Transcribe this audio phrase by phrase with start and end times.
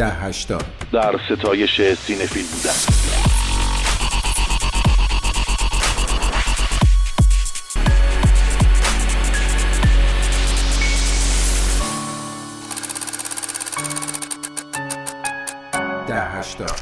[0.00, 2.72] ده هشتاد در ستایش سینفیل بودن
[16.06, 16.80] ده هشتاد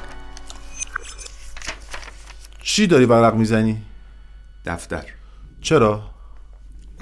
[2.63, 3.83] چی داری ورق می‌زنی؟
[4.65, 5.05] دفتر
[5.61, 6.18] چرا؟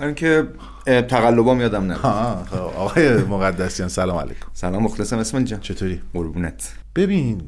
[0.00, 0.48] اینکه
[0.86, 2.56] اه، تقلبام یادم آه خب.
[2.56, 4.46] آقای مقدسیان سلام علیکم.
[4.52, 5.60] سلام مخلصم اسم جان.
[5.60, 6.72] چطوری؟ قربونت.
[6.96, 7.42] ببین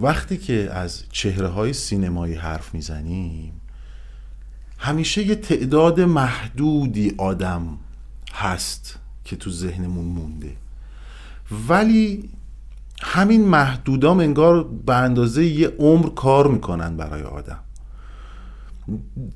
[0.00, 3.60] وقتی که از چهره های سینمایی حرف می‌زنیم
[4.78, 7.78] همیشه یه تعداد محدودی آدم
[8.32, 10.52] هست که تو ذهنمون مونده.
[11.68, 12.30] ولی
[13.02, 17.58] همین محدودام انگار به اندازه یه عمر کار می‌کنن برای آدم.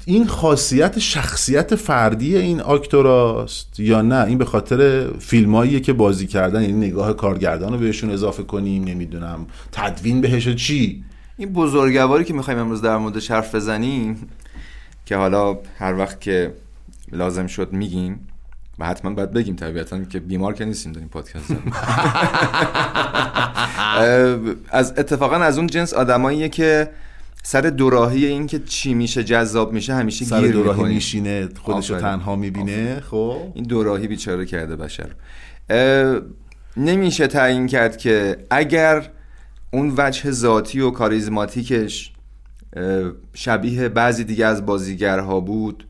[0.05, 6.63] این خاصیت شخصیت فردی این آکتوراست یا نه؟ این به خاطر فیلماییه که بازی کردن
[6.63, 11.05] یعنی نگاه کارگردان رو بهشون اضافه کنیم نمی‌دونم تدوین بهش چی؟
[11.37, 14.29] این بزرگواری که می‌خوایم امروز در موردش حرف بزنیم
[15.07, 16.55] که حالا هر وقت که
[17.13, 18.29] لازم شد میگیم
[18.79, 21.51] و حتما باید بگیم طبیعتا که بیمار که نیستیم داریم پادکست.
[24.71, 26.91] از اتفاقا از اون جنس آدماییه که
[27.43, 30.95] سر دوراهی این که چی میشه جذاب میشه همیشه سر گیر دوراهی می‌کنیم.
[30.95, 32.11] میشینه خودشو آفرین.
[32.11, 35.11] تنها می‌بینه خب؟ این دوراهی بیچاره کرده بشر.
[36.77, 39.11] نمیشه تعیین کرد که اگر
[39.71, 42.13] اون وجه ذاتی و کاریزماتیکش
[43.35, 45.87] شبیه بعضی دیگه از بازیگرها بود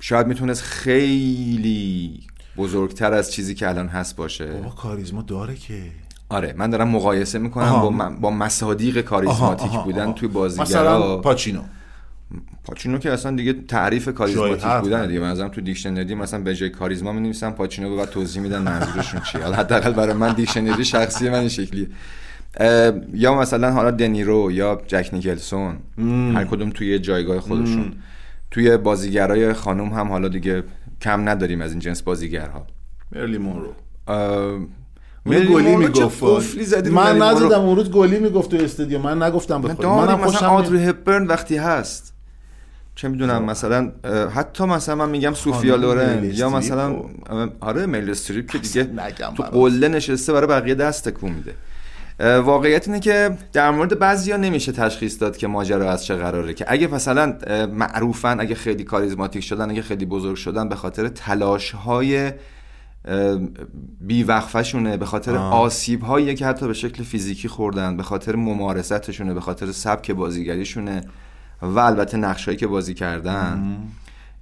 [0.00, 2.20] شاید می‌تونست خیلی
[2.56, 4.46] بزرگتر از چیزی که الان هست باشه.
[4.46, 5.82] بابا کاریزما داره که.
[6.32, 7.82] آره من دارم مقایسه می‌کنم آها.
[7.82, 10.12] با, م- با مصادیق کاریزماتیک آها، آها، بودن آها.
[10.12, 11.60] توی مثلا بازیگرها پاچینو.
[12.64, 15.06] پاچینو که اصلا دیگه تعریف کاریزماتیک بودن.
[15.06, 15.20] دیگه.
[15.20, 19.42] من تو دیکشنری مثلا به جای کاریزما می پاچینو به بعد توضیح میدن منظورشون چیه.
[19.42, 21.86] حالا حداقل برای من دیکشنری شخصی من این شکلیه.
[23.14, 25.76] یا مثلا حالا دنیرو یا جک نیکلسون.
[26.34, 27.92] هر کدوم توی جایگاه خودشون.
[28.50, 30.62] توی بازیگرای خانم هم حالا دیگه
[31.00, 32.66] کم نداریم از این جنس بازیگرها.
[33.12, 33.72] مرلی مونرو.
[35.26, 36.22] مری گلی می‌گفت
[36.86, 40.84] من؟ نزدم اون روز گلی می‌گفت تو استادیوم من نگفتم داریم منم مثلا خوشم آدری
[40.84, 42.12] هپبرن وقتی هست.
[42.94, 46.94] چه می‌دونم مثلا اه، حتی مثلا من میگم سوفیا لورن یا مثلا
[47.30, 48.90] اه، آره میل استریپ که دیگه
[49.36, 49.42] تو.
[49.42, 51.54] قله نشسته برای بقیه دست تکون میده.
[52.40, 56.64] واقعیت اینه که در مورد بعضیا نمیشه تشخیص داد که ماجرا از چه قراره که
[56.68, 57.36] اگه مثلا
[57.72, 62.32] معروفن اگه خیلی کاریزماتیک شدن اگه خیلی بزرگ شدن به خاطر تلاش های
[64.00, 69.40] بیوقفشونه به خاطر آسیب هایی که حتی به شکل فیزیکی خوردن به خاطر ممارستشونه به
[69.40, 71.00] خاطر سبک بازیگریشونه
[71.62, 73.76] و البته نقشایی که بازی کردن.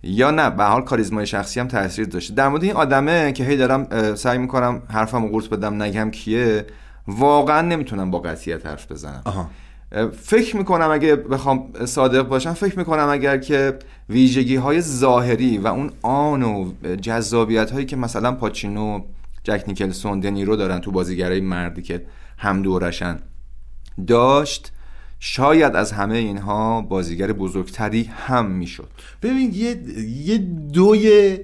[0.03, 2.35] یا نه به حال کاریزمای شخصی هم تاثیر داشته.
[2.35, 6.67] در مورد این آدمه که هی دارم سعی می‌کنم حرفمو قورت بدم نگم کیه
[7.09, 9.23] واقعا نمی‌تونم با قطعیت حرف بزنم.
[9.25, 9.51] آها.
[10.13, 13.79] فکر می‌کنم اگه بخوام صادق باشم فکر می‌کنم اگر که
[14.09, 19.01] ویژگی های ظاهری و اون آن و جذابیت هایی که مثلا پاچینو
[19.45, 22.07] جک نیکلسون دنیرو دارن تو بازیگرای مردی که
[22.39, 23.19] هم دورشن
[24.07, 24.73] داشت
[25.21, 28.89] شاید از همه اینها بازیگر بزرگتری هم می‌شد.
[29.23, 29.77] ببین یه
[30.25, 30.39] یه
[30.73, 31.39] دوی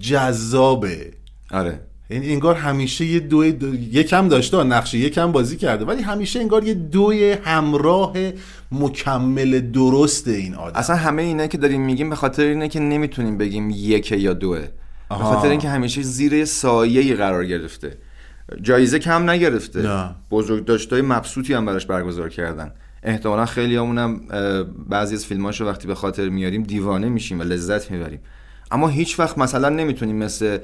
[0.00, 1.12] جذابه.
[1.50, 1.80] آره.
[2.10, 3.74] یعنی انگار همیشه یه دوی دو...
[3.74, 8.12] یکم داشته نقش یکم بازی کرده ولی همیشه انگار یه دوی همراه
[8.72, 10.78] مکمل درست این آدم.
[10.78, 14.68] اصلا همه اینا که داریم میگیم به خاطر اینه که نمی‌تونیم بگیم یکه یا دوه
[15.08, 15.16] به.
[15.16, 17.98] خاطر اینکه همیشه زیر سایه قرار گرفته.
[18.62, 19.82] جایزه کم نگرفته.
[19.82, 20.10] نه.
[20.30, 22.72] بزرگ داشتای مبسوطی هم براش برگزار کردن.
[23.02, 24.20] احتمالا خیلی همونم
[24.88, 28.20] بعضی از فیلماشو وقتی به خاطر میاریم دیوانه میشیم و لذت می‌بریم.
[28.70, 30.58] اما هیچ وقت مثلا نمی‌تونیم مثل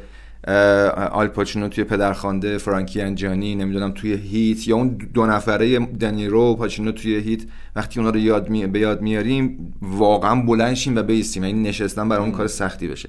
[1.12, 6.92] آل پاچینو توی پدرخوانده فرانکی انجانی نمی‌دونم توی هیت یا اون دو نفره دنیرو پاچینو
[6.92, 7.42] توی هیت
[7.76, 8.66] وقتی اونا رو یاد می...
[8.66, 11.44] به یاد میاریم واقعا بلند شیم و بیستیم.
[11.44, 13.08] یعنی نشستن برای اون کار سختی بشه.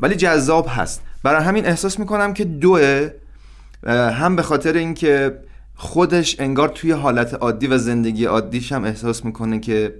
[0.00, 1.02] ولی جذاب هست.
[1.22, 3.10] برای همین احساس می‌کنم که دوه
[3.84, 5.38] اه، هم به خاطر اینکه
[5.74, 9.94] خودش انگار توی حالت عادی و زندگی عادیش هم احساس می‌کنه که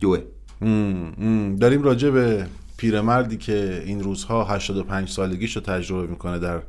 [0.00, 0.18] دوه.
[0.62, 1.56] ام، ام.
[1.56, 2.46] داریم راجع به
[2.82, 6.62] پیرمردی که این روزها 85 سالگیش رو تجربه می‌کنه در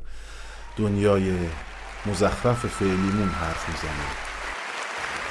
[0.76, 1.32] دنیای
[2.06, 4.06] مزخرف فعلیمون حرف می‌زنه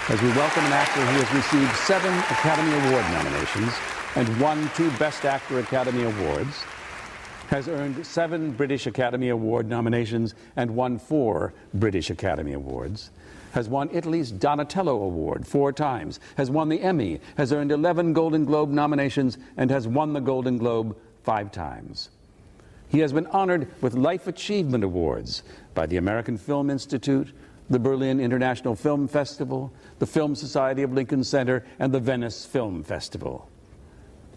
[0.09, 3.71] As we welcome an actor who has received seven Academy Award nominations
[4.15, 6.55] and won two Best Actor Academy Awards,
[7.49, 12.99] has earned seven British Academy Award nominations and won four British Academy Awards,
[13.53, 18.45] has won Italy's Donatello Award four times, has won the Emmy, has earned 11 Golden
[18.45, 22.09] Globe nominations, and has won the Golden Globe five times.
[22.89, 27.31] He has been honored with Life Achievement Awards by the American Film Institute,
[27.69, 32.83] the Berlin International Film Festival, the Film Society of Lincoln Center, and the Venice Film
[32.83, 33.49] Festival.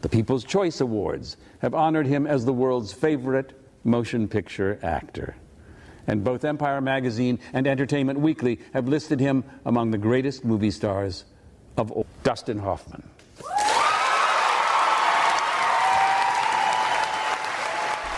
[0.02, 5.36] The People's Choice Awards have honored him as the world's favorite motion picture actor.
[6.08, 11.24] And both Empire Magazine and Entertainment Weekly have listed him among the greatest movie stars
[11.76, 12.06] of all.
[12.22, 13.02] Dustin Hoffman.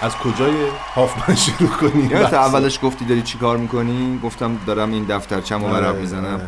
[0.02, 0.54] از کجای
[0.94, 5.64] هافمن شروع کنیم؟ یا تا اولش گفتی داری چی کار می‌کنی؟ گفتم دارم این دفترچم
[5.64, 6.40] رو ورق آره، می‌زنم.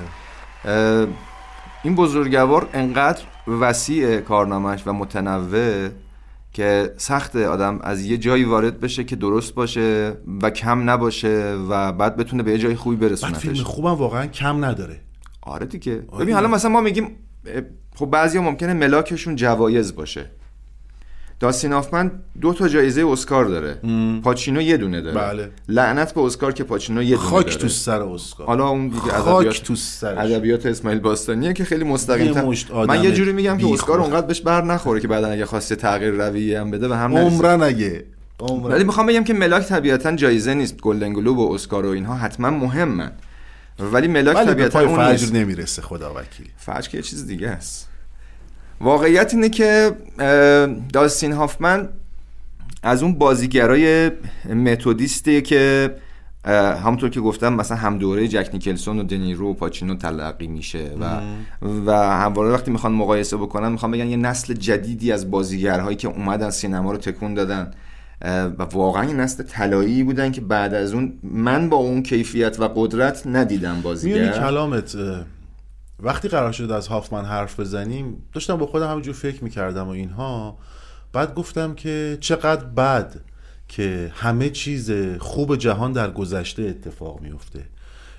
[0.64, 1.06] اه،
[1.82, 3.22] این بزرگوار انقدر
[3.60, 5.88] وسیع کارنامهش و متنوع
[6.52, 11.92] که سخت آدم از یه جایی وارد بشه که درست باشه و کم نباشه و
[11.92, 15.00] بعد بتونه به یه جای خوبی بعد فیلم خوبم واقعا کم نداره.
[15.42, 16.04] آره دیگه.
[16.08, 16.24] آره.
[16.24, 17.16] ببین حالا مثلا ما میگیم
[17.94, 20.30] خب بعضیا ممکنه ملاکشون جوایز باشه.
[21.40, 22.10] داستین آفمن
[22.40, 23.74] دو تا جایزه اسکار داره.
[24.24, 25.20] پاچینو یه دونه داره.
[25.20, 25.50] بله.
[25.68, 27.58] لعنت به اسکار که پاچینو یه دونه خاک داره.
[27.58, 28.46] تو سر اسکار.
[28.46, 29.74] حالا اون دیگه ادبیات تو.
[30.06, 32.54] ادبیات اسماعیل باستانیه که خیلی مستقیم
[32.88, 33.66] من یه جوری میگم که.
[33.72, 37.16] اسکار اونقدر بهش بر نخوره که بعدا اگه خواسته تغییر رویه هم بده و هم.
[37.16, 38.04] عمرن اگه.
[38.64, 40.80] ولی می‌خوام بگم که ملاک طبیعتا جایزه نیست.
[40.80, 43.12] گلدن گلوب و اسکار و اینها حتما مهمن.
[43.92, 45.24] ولی ملاک طبیعتا اون نیست.
[45.24, 47.89] فجر نمی‌رسه خدا وکیلی فجر که یه چیز دیگه است.
[48.80, 49.92] واقعیت اینه که
[50.92, 51.88] داستین هافمن
[52.82, 54.10] از اون بازیگرای
[54.54, 55.94] متودیسته که
[56.84, 61.20] همونطور که گفتم مثلا هم دوره جک نیکلسون و دنیرو و پاچینو تلقی میشه و
[61.86, 66.50] و همواره وقتی می‌خوان مقایسه بکنن می‌خوان بگن یه نسل جدیدی از بازیگرهایی که اومدن
[66.50, 67.70] سینما رو تکون دادن.
[68.58, 72.68] و واقعا یه نسل طلایی بودن که بعد از اون من با اون کیفیت و
[72.68, 74.14] قدرت ندیدم بازیگر.
[74.14, 74.96] میونی کلامت
[76.02, 80.58] وقتی قرار شد از هافمن حرف بزنیم داشتم با خودم همینجور فکر می‌کردم و اینها.
[81.12, 83.20] بعد گفتم که چقدر بد
[83.68, 87.64] که همه چیز خوب جهان در گذشته اتفاق میفته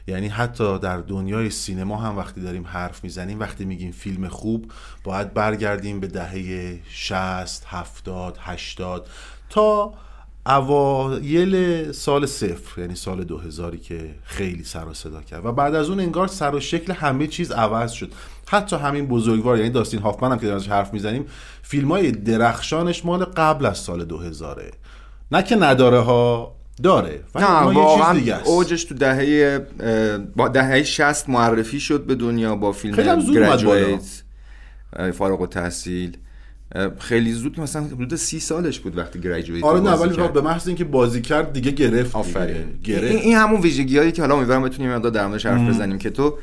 [0.07, 4.71] یعنی حتی در دنیای سینما هم وقتی داریم حرف می‌زنیم وقتی میگیم فیلم خوب
[5.03, 9.07] باید برگردیم به دهه 60 70 80
[9.49, 9.93] تا
[10.45, 15.45] اوایل سال صفر یعنی سال 2000 که خیلی سر و صدا کرد.
[15.45, 18.11] و بعد از اون انگار سر و شکل همه چیز عوض شد.
[18.47, 21.25] حتی همین بزرگوار یعنی داستین هافمن هم که ازش حرف می‌زنیم
[21.61, 24.63] فیلم های درخشانش مال قبل از سال 2000
[25.31, 27.23] نه که نداره ها داره.
[27.35, 28.39] نه واقعا.
[28.45, 29.59] اوجش تو دهه
[30.35, 32.95] با دهه 60 معرفی شد به دنیا با فیلم.
[32.95, 34.23] گریجویت
[35.13, 36.17] فارغ التحصیل
[36.99, 40.83] خیلی زود مثلا حدود سی سالش بود وقتی گریجویت آره نه ولی به محض اینکه
[40.83, 42.47] بازی کرد دیگه گرفت آفرین.
[42.47, 42.93] دیگه.
[42.93, 45.69] این, گرفت این همون ویژگی هایی که حالا امیدوارم بتونیم یه مقدار در موردش حرف
[45.69, 46.37] بزنیم که تو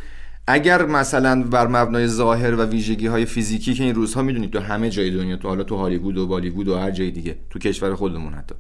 [0.46, 4.90] اگر مثلا بر مبنای ظاهر و ویژگی های فیزیکی که این روزها می‌دونید تو همه
[4.90, 8.34] جای دنیا تو حالا تو هالیوود و بالیوود و هر جای دیگه تو کشور خودمون
[8.34, 8.54] حتی.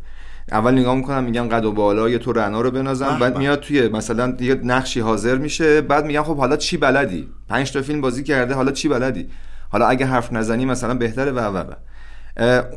[0.52, 3.38] اول نگاه می‌کنم میگن قد و بالای تو رنا رو بنازم بعد.
[3.38, 7.82] میاد توی مثلا یه نقشی حاضر میشه بعد میگن خب حالا چی بلدی؟ پنج تا
[7.82, 9.26] فیلم بازی کرده حالا چی بلدی؟
[9.68, 11.74] حالا اگه حرف نزنی مثلا بهتره و و و.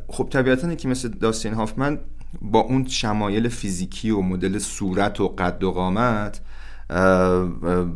[0.07, 1.99] خب طبیعتا که مثل داستین هافمن
[2.41, 6.41] با اون شمایل فیزیکی و مدل صورت و قد و قامت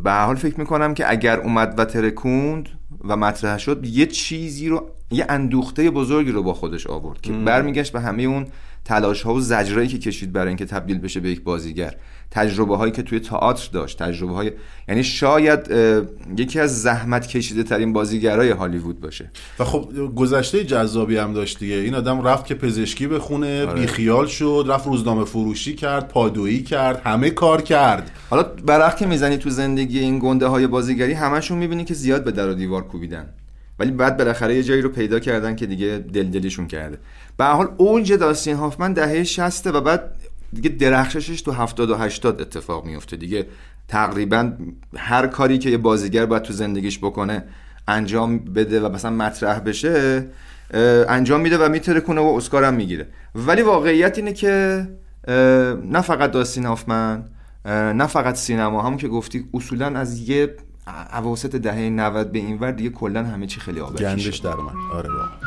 [0.04, 2.70] به حال فکر می‌کنم که اگر اومد و ترکوند
[3.04, 7.94] و مطرح شد یه چیزی رو یه اندوخته بزرگی رو با خودش آورد که برمیگشت
[7.94, 8.46] به همه اون
[8.86, 11.96] تلاش ها و زجرایی که کشید برای اینکه تبدیل بشه به یک بازیگر.
[12.36, 14.52] تجربه هایی که توی تئاتر داشت تجربه های
[14.88, 15.60] یعنی شاید
[16.38, 19.32] یکی از زحمت کشیده ترین بازیگرای هالیوود باشه.
[19.60, 21.76] و خب گذشته جذابی هم داشت دیگه.
[21.76, 27.30] این آدم رفت که پزشکی بخونه بیخیال شد رفت روزنامه فروشی کرد پادویی کرد همه
[27.30, 28.12] کار کرد.
[28.30, 32.32] حالا برق که می‌زنی تو زندگی این گنده های بازیگری همشون می‌بینی که زیاد به
[32.32, 33.30] در و دیوار کوبیدن.
[33.80, 36.98] ولی بعد بالاخره یه جایی رو پیدا کردن که دیگه دلدلیشون کرده.
[37.38, 40.16] به هر حال اوج داستین هافمن دهه 60 و بعد
[40.56, 43.48] دیگه درخششش تو 70 و 80 اتفاق میفته دیگه
[43.88, 44.52] تقریبا
[44.98, 47.44] هر کاری که یه بازیگر باید تو زندگیش بکنه
[47.88, 50.28] انجام بده و مثلا مطرح بشه
[51.08, 53.08] انجام میده و میتره کنه و اسکار هم می‌گیره.
[53.36, 54.88] ولی واقعیت اینه که
[55.84, 57.24] نه فقط داستین هافمن
[57.66, 58.82] نه فقط سینما.
[58.82, 60.56] همون که گفتی اصولا از یه
[61.14, 64.74] اواسط دهه 90 به این ور دیگه کلا همه چی خیلی آبکی گندش در من
[64.94, 65.45] آره واقعا.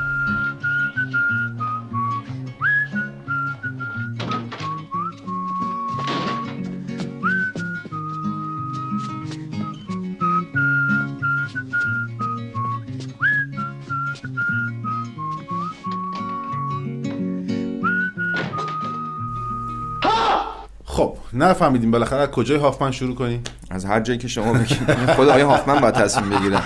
[21.39, 25.43] نفهمیدیم بالاخره از کجای هافمن شروع کنیم از هر جایی که شما بگید خود آقای
[25.43, 26.63] هافمن باید تصمیم بگیرن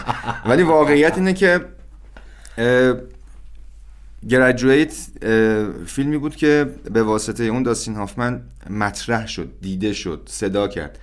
[0.47, 1.61] ولی واقعیت اینه که
[4.29, 4.95] گرجویت
[5.87, 10.99] فیلمی بود که به واسطه اون داستین هافمن مطرح شد دیده شد صدا کرد.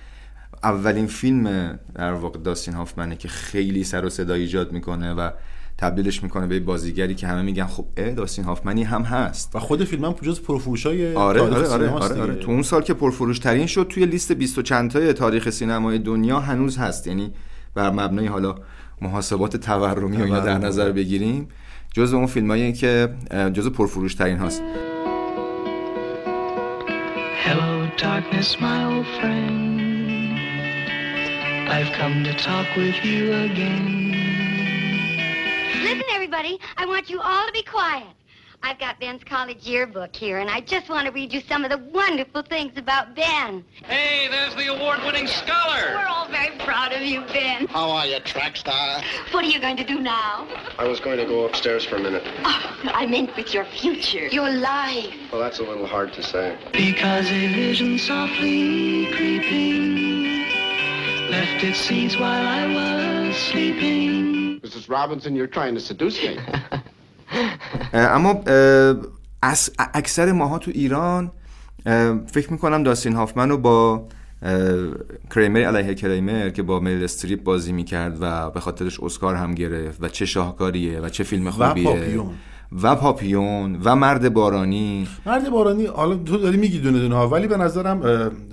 [0.62, 5.30] اولین فیلم در واقع داستین هافمنه که خیلی سر و صدا ایجاد می‌کنه و
[5.80, 9.84] تبدیلش می‌کنه به بازیگری که همه میگن خب اه داستین هافمنی هم هست و خود
[9.84, 12.32] فیلم هم جز پرفروشای آره تاریخ آره آره, آره, آره.
[12.32, 12.44] دیگه.
[12.44, 15.98] تو اون سال که پرفروش ترین شد توی لیست 20 و چند تای تاریخ سینمای
[15.98, 17.32] دنیا هنوز هست یعنی
[17.74, 18.54] بر مبنای حالا
[19.00, 20.58] محاسبات تورمی و اینا در.
[20.58, 21.48] نظر بگیریم
[21.94, 23.08] جز اون فیلمایی که
[23.52, 24.62] جز پرفروش ترین هست
[27.46, 29.60] Hello, darkness, my old friend.
[31.76, 34.19] I've come to talk with you again.
[35.80, 38.06] Listen, everybody, I want you all to be quiet.
[38.62, 41.70] I've got Ben's college yearbook here, and I just want to read you some of
[41.70, 43.64] the wonderful things about Ben.
[43.84, 45.94] Hey, there's the award-winning scholar.
[45.94, 47.66] We're all very proud of you, Ben.
[47.68, 49.02] How are you, track star?
[49.30, 50.46] What are you going to do now?
[50.78, 52.22] I was going to go upstairs for a minute.
[52.44, 55.14] Oh, I meant with your future, your life.
[55.32, 56.58] Well, that's a little hard to say.
[56.72, 60.44] Because a vision softly creeping
[61.30, 64.39] left its seeds while I was sleeping.
[64.64, 64.90] Mrs.
[64.90, 66.38] Robinson, you're trying to seduce me.
[67.94, 68.42] اه، اما
[69.42, 71.30] از اکثر ماها تو ایران
[72.26, 74.08] فکر می‌کنم داستین هافمن رو با
[75.34, 80.02] کریمر علیه کریمر که با میل استریپ بازی می‌کرد و به خاطرش اسکار هم گرفت
[80.02, 82.30] و چه شاهکاریه و چه فیلم خوبیه پاپیون.
[82.82, 87.46] و پاپیون و مرد بارانی مرد بارانی حالا تو داری میگی دونه دونه ها ولی
[87.46, 88.00] به نظرم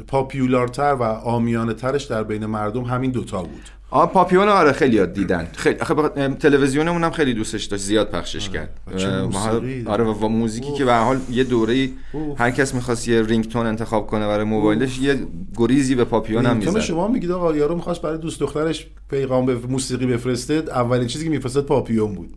[0.08, 5.14] پاپیولارتر و آمیانه ترش در بین مردم همین دوتا بود آ پاپیون آره خیلی یاد
[5.14, 5.48] دیدن.
[5.56, 8.80] خیلی آخه ام، تلویزیونمون هم خیلی دوستش داشت زیاد پخشش کرد.
[8.88, 11.90] و اه، موسیقی؟ آره و, موزیکی که به حال یه دوره.
[12.38, 15.20] هر کس می‌خواست یه رینگتون انتخاب کنه برای موبایلش یه
[15.58, 16.80] گریزی به پاپیون هم می‌زد.
[16.80, 21.30] شما میگید آقا یارو می‌خواست برای دوست دخترش پیغام به موسیقی بفرستد اولین چیزی که
[21.30, 22.30] میفرستد پاپیون بود.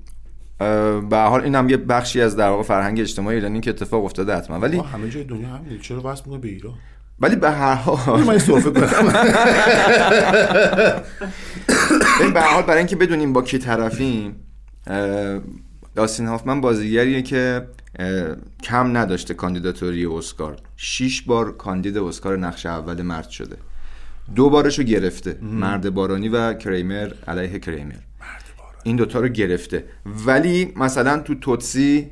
[1.10, 4.36] به حال این هم یه بخشی از در واقع فرهنگ اجتماعی ایرانی که اتفاق افتاده
[4.36, 4.58] حتما.
[4.58, 5.78] ولی همه جای دنیا همینه.
[5.78, 6.74] چرا واسه به ایران؟
[7.20, 8.80] ولی به هر حال من سرفه به
[12.40, 14.36] هر حال برای اینکه بدونیم با کی طرفیم
[15.96, 17.66] داستین هافمن بازیگریه که
[18.62, 20.56] کم نداشته کاندیداتوری اسکار.
[20.76, 23.56] شیش بار کاندید اسکار نقش اول مرد شده.
[24.34, 25.38] دو بارشو گرفته.
[25.42, 27.94] مرد بارانی و کریمر علیه کریمر.
[28.84, 29.84] این دوتا رو گرفته.
[30.26, 32.10] ولی مثلا تو توتسی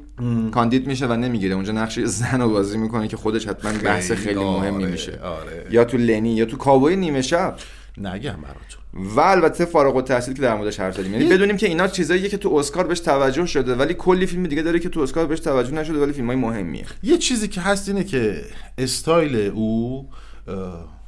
[0.51, 1.55] کاندید میشه و نمی‌گیره.
[1.55, 5.19] اونجا نقش زن رو بازی می‌کنه که خودش حتما بحث خیلی مهمی آره، میشه.
[5.23, 5.67] آره.
[5.71, 7.57] یا تو لنی یا تو کاوبوی نیمه شب.
[7.99, 9.09] نگم براتون.
[9.17, 11.13] و البته فارغ التحصیل که در موردش حرف زدیم.
[11.13, 14.63] یعنی بدونیم که اینا چیزاییه که تو اسکار بهش توجه شده ولی کلی فیلم دیگه
[14.63, 16.85] داره که تو اسکار بهش توجه نشده ولی فیلمای مهمیه.
[17.03, 18.45] یه چیزی که هست اینه که
[18.79, 20.09] استایل او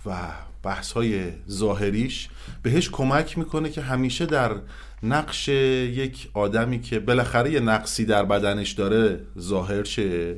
[0.07, 0.11] و
[0.63, 2.29] بحث های ظاهریش
[2.63, 4.51] بهش کمک می‌کنه که همیشه در
[5.03, 10.37] نقش یک آدمی که بالاخره یه نقصی در بدنش داره ظاهر شه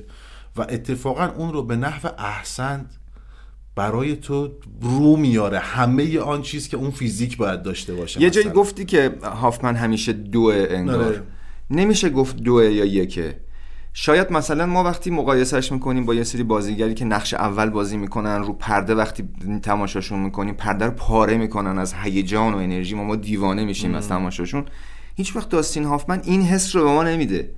[0.57, 2.87] و اتفاقا اون رو به نحو احسن
[3.75, 4.51] برای تو
[4.81, 8.49] رو میاره همه آن چیز که اون فیزیک باید داشته باشه یه جایی.
[8.49, 11.23] گفتی که هافمن همیشه دوه انگار آره.
[11.71, 13.41] نمیشه گفت دوه یا یکه
[13.95, 18.43] شاید مثلا ما وقتی مقایسهش می‌کنیم با یه سری بازیگری که نقش اول بازی می‌کنن
[18.43, 19.25] رو پرده وقتی
[19.63, 24.09] تماشاشون می‌کنیم پرده رو پاره می‌کنن از هیجان و انرژی ما ما دیوانه میشیم از
[24.09, 24.65] تماشاشون.
[25.17, 27.51] هیچ وقت داستین هافمن این حس رو به ما نمیده.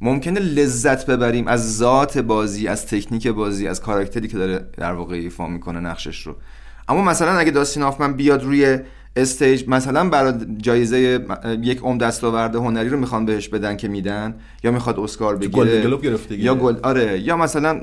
[0.00, 5.14] ممکنه لذت ببریم از ذات بازی از تکنیک بازی از کاراکتری که داره در واقع
[5.14, 6.36] ایفا می‌کنه نقشش رو.
[6.88, 8.78] اما مثلا اگه داستین هافمن بیاد روی
[9.16, 11.26] استیج مثلا برای جایزه
[11.62, 16.02] یک عمر دستاورد هنری رو می‌خوان بهش بدن که میدن؟ یا می‌خواد اسکار بگیره؟ گلوب
[16.02, 16.38] گرفته.
[16.38, 17.20] یا گلوب آره.
[17.20, 17.80] یا مثلا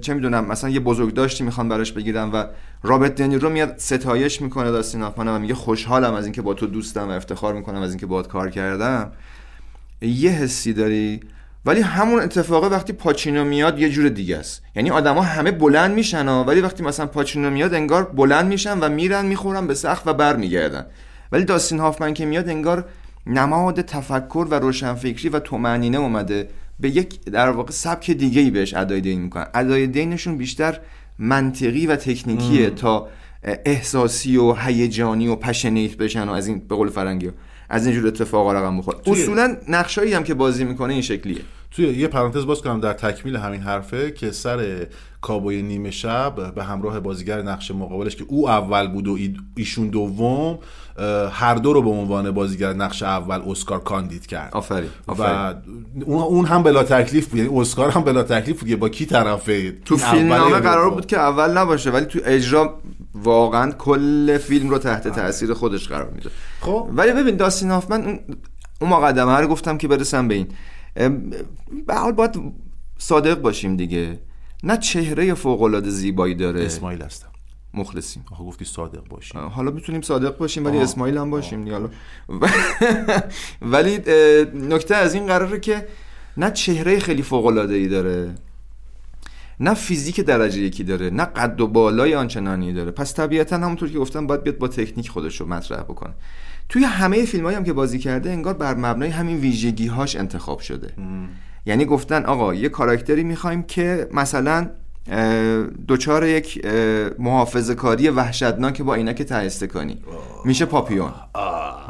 [0.00, 2.44] چه می‌دونم مثلا یه بزرگداشتی می‌خوان براش بگیرن و
[2.82, 7.08] رابرت دنیرو میاد ستایش می‌کنه داستین هافمن و میگه خوشحالم از اینکه با تو دوستم
[7.08, 9.12] و افتخار می‌کنم از اینکه باهات کار کردم.
[10.02, 11.20] یه حسی داری؟
[11.66, 14.62] ولی همون اتفاقه وقتی پاچینو میاد یه جور دیگه است.
[14.76, 18.88] یعنی آدما همه بلند میشن ها، ولی وقتی مثلا پاچینو میاد انگار بلند میشن و
[18.88, 20.86] میرن می‌خورن به سقف و برمیگردن.
[21.32, 22.84] ولی داستین هافمن که میاد انگار
[23.26, 26.48] نماد تفکر و روشنفکری و تومنینه اومده
[26.80, 29.46] به یک در واقع سبک دیگه ای بهش ادای دین می‌کنن.
[29.54, 30.80] ادای دینشون بیشتر
[31.18, 33.08] منطقی و تکنیکیه تا
[33.42, 37.30] احساسی و هیجانی و پشنیت بشن و از این به قول فرنگی
[37.74, 38.98] از اینجور اتفاقا رقم بخوره.
[38.98, 41.40] توی- اصولا نقشایی هم که بازی می‌کنه این شکلیه.
[41.70, 44.86] توی یه پرانتز باز کنم در تکمیل همین حرفه که سر
[45.20, 49.88] کابوی نیمه شب به همراه بازیگر نقش مقابلش که او اول بود و ای- ایشون
[49.88, 50.58] دوم
[51.32, 54.52] هر دو رو به عنوان بازیگر نقش اول اسکار کاندید کرد.
[54.52, 54.88] آفرین
[56.06, 57.38] و اون هم بلا تکلیف بود.
[57.38, 61.18] یعنی اسکار هم بلا تکلیف بود با کی طرفه؟ تو فیلم نامه قرار؟ بود که
[61.18, 62.74] اول نباشه ولی تو اجرا
[63.14, 66.30] واقعا کل فیلم رو تحت تاثیر خودش قرار میده.
[66.60, 66.90] خب.
[66.92, 68.20] ولی ببین داستین هافمن اون-
[68.90, 70.48] مقدمه رو گفتم که برسم به این.
[71.86, 72.30] به هر حال باید
[72.98, 74.18] صادق باشیم دیگه.
[74.64, 76.64] نه چهره فوق العاده زیبایی داره.
[76.64, 77.28] اسماعیل هستم.
[77.74, 78.24] مخلصیم.
[78.32, 80.78] آخه گفتی صادق باشی حالا می‌تونیم صادق باشیم ولی.
[80.78, 81.72] اسماعیل هم باشیم دیگه.
[81.76, 81.88] حالا
[83.72, 83.98] ولی
[84.54, 85.86] نکته از این قراره که
[86.36, 88.34] نه چهره خیلی فوق العاده ای داره.
[89.60, 92.90] نه فیزیک درجه یکی داره نه قد و بالای آنچنانی داره.
[92.90, 96.14] پس طبیعتا همونطور که گفتم باید بیاد با تکنیک خودش رو مطرح بکنه.
[96.68, 100.92] توی همه فیلم هم که بازی کرده انگار بر مبنای همین ویژگی هاش انتخاب شده.
[101.66, 104.70] یعنی گفتن آقا یه کاراکتری می‌خوایم که مثلا
[105.10, 106.66] اه، دچار یک
[107.18, 109.98] محافظه کاری وحشتناک با عینک ته استکانی
[110.44, 111.12] میشه پاپیون.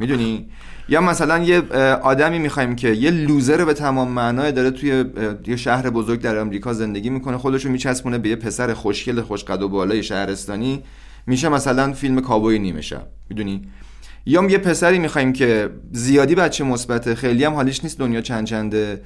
[0.01, 0.49] می‌دونی؟
[0.89, 1.61] یا مثلا یه
[2.03, 5.05] آدمی می‌خوایم که یه لوزر به تمام معنای داره توی
[5.47, 9.69] یه شهر بزرگ در امریکا زندگی می‌کنه خودشو میچسبونه به یه پسر خوشگل خوشقد و
[9.69, 10.83] بالای شهرستانی.
[11.27, 13.63] میشه مثلا فیلم کابوی نیمه شب می‌دونی؟
[14.27, 19.01] یا یه پسری می‌خوایم که زیادی بچه مثبته خیلی هم حالیش نیست دنیا چند چنده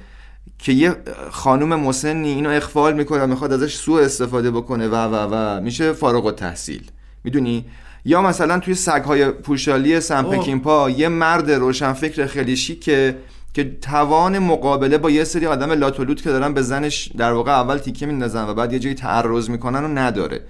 [0.59, 0.95] که یه
[1.31, 5.61] خانم مسنی اینو اخفال می‌کنه می‌خواد ازش سوء استفاده بکنه و و و.
[5.61, 6.91] میشه فارغ التحصیل
[7.23, 7.65] می‌دونی؟
[8.05, 10.37] یا مثلا توی سگهای پوشالی سن اوه.
[10.37, 13.15] پکینپا یه مرد روشنفکر خیلی شیکه
[13.53, 17.77] که توان مقابله با یه سری آدم لاتولوت که دارن به زنش در واقع اول
[17.77, 20.41] تیکه میندازن و بعد یه جایی تعرض می‌کنن و نداره.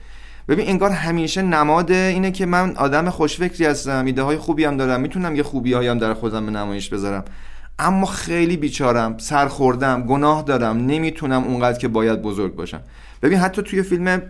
[0.48, 5.01] ببین انگار همیشه نماد اینه که من آدم خوشفکری هستم ایده های خوبی هم دارم
[5.01, 7.25] می‌تونم یه خوبی هایم در خودم به نمایش بذارم.
[7.79, 12.82] اما خیلی بیچارم سرخوردم گناه دارم نمی‌تونم اونقدر که باید بزرگ باشم.
[13.22, 14.22] ببین حتی توی فیلم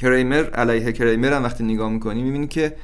[0.00, 2.76] کریمر علیه کریمر هم وقتی نگاه می‌کنی می‌بینی که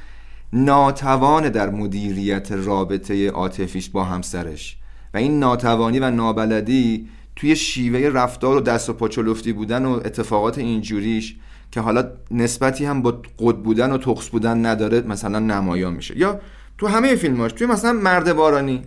[0.53, 4.77] ناتوان در مدیریت رابطه عاطفیش با همسرش.
[5.13, 10.57] و این ناتوانی و نابلدی توی شیوه رفتار و دست و پاچلفتی بودن و اتفاقات
[10.57, 11.35] اینجوریش
[11.71, 16.17] که حالا نسبتی هم با قد بودن و تخص بودن نداره مثلا نمایان میشه.
[16.17, 16.39] یا
[16.77, 18.81] تو همه فیلماش توی مثلا مرد بارانی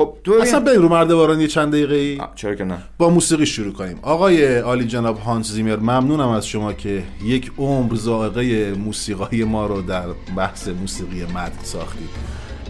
[0.00, 2.78] خب تو اصلا بریم رو مرد چند دقیقه ای چرا که نه.
[2.98, 3.98] با موسیقی شروع کنیم.
[4.02, 9.82] آقای عالی جناب هانس زیمر ممنونم از شما که یک عمر ذائقه موسیقای ما رو
[9.82, 12.08] در بحث موسیقی متن ساختید.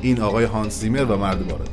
[0.02, 1.70] این آقای هانس زیمر و مرد بارانی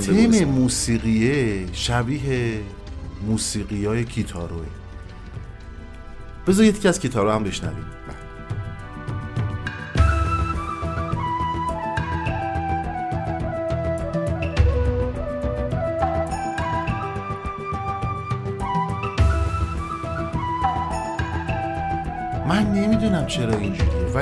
[0.00, 0.44] بهم تم اسم.
[0.44, 2.60] موسیقیه شبیه
[3.26, 4.66] موسیقی های کیتاروه
[6.46, 7.84] بذار یکی از کیتارو هم بشنویم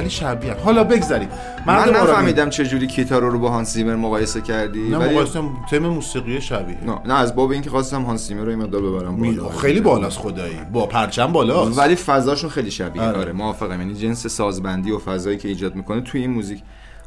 [0.02, 1.28] ولی شبیه حالا بگذاریم.
[1.66, 1.88] من.
[1.88, 4.88] نفهمیدم چجوری کیتارو رو با هانس زیمر مقایسه کردی.
[4.88, 6.76] نه ولی- مقایسه تم موسیقی شبیه.
[6.86, 9.48] نه, نه از باب اینکه خواستم هانس زیمر رو این مقدار ببرم می- بالا.
[9.48, 10.56] خیلی بالاست خدایی.
[10.72, 11.78] با پرچم بالاست.
[11.78, 13.02] ولی فضاشون خیلی شبیه.
[13.02, 13.18] آره.
[13.18, 13.80] آره موافقم.
[13.80, 16.62] یعنی جنس سازبندی و فضایی که ایجاد می‌کنه توی این موزیک.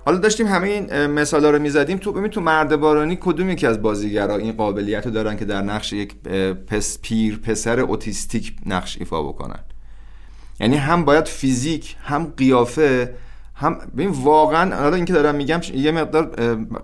[0.05, 1.97] حالا داشتیم همه این مثالا رو می‌زدیم.
[1.97, 5.61] تو ببین تو مرد بارانی کدوم یکی از بازیگرا این قابلیت رو دارن که در
[5.61, 6.15] نقش یک
[6.67, 9.59] پس پیر پسر اوتیستیک نقش ایفا بکنن؟
[10.59, 13.15] یعنی هم باید فیزیک هم قیافه
[13.57, 16.25] هم ببین واقعا حالا اینکه دارم میگم یه مقدار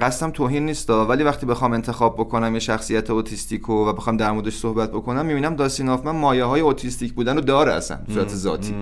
[0.02, 4.56] قصدم توهین نیست ولی وقتی بخوام انتخاب بکنم یه شخصیت اوتیستیکو و بخوام در موردش
[4.56, 8.76] صحبت بکنم می‌بینم داستین هافمن مایه های اوتیستیک بودن رو داره اصلا به صورت ذاتی.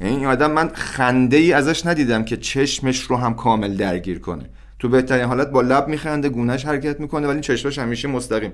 [0.00, 4.50] یعنی این آدم من خنده ای ازش ندیدم که چشمش رو هم کامل درگیر کنه.
[4.78, 8.52] تو بهترین حالت با لب میخنده گونهش حرکت می‌کنه ولی چشمش همیشه مستقیم.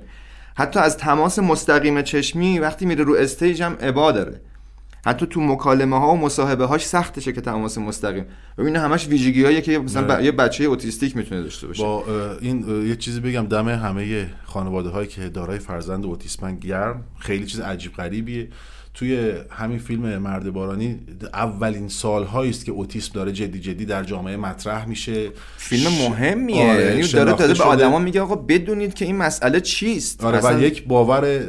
[0.54, 4.40] حتی از تماس مستقیم چشمی وقتی میره رو استیج هم ابا داره.
[5.04, 8.24] حتی تو مکالمه ها و مصاحبه هاش سختشه که تماس مستقیم.
[8.58, 11.82] ببین همش ویژگی هایی که مثلا ب- یه بچه اوتیستیک می‌تونه داشته باشه.
[11.82, 12.04] با
[12.40, 17.04] این یه چیزی بگم دم همه خانواده هایی که دارای فرزند اوتیسمن گرم.
[17.18, 18.48] خیلی چیز عجیب غریبیه.
[18.94, 20.98] توی همین فیلم مرد بارانی
[21.34, 25.30] اولین سالهایی است که اوتیسم داره جدی جدی در جامعه مطرح میشه.
[25.56, 26.70] فیلم مهمیه.
[26.70, 27.64] آره، یعنی داره شناخته داره به.
[27.64, 30.24] آدما میگه آقا بدونید که این مسئله چیست.
[30.24, 31.40] آره و یک باور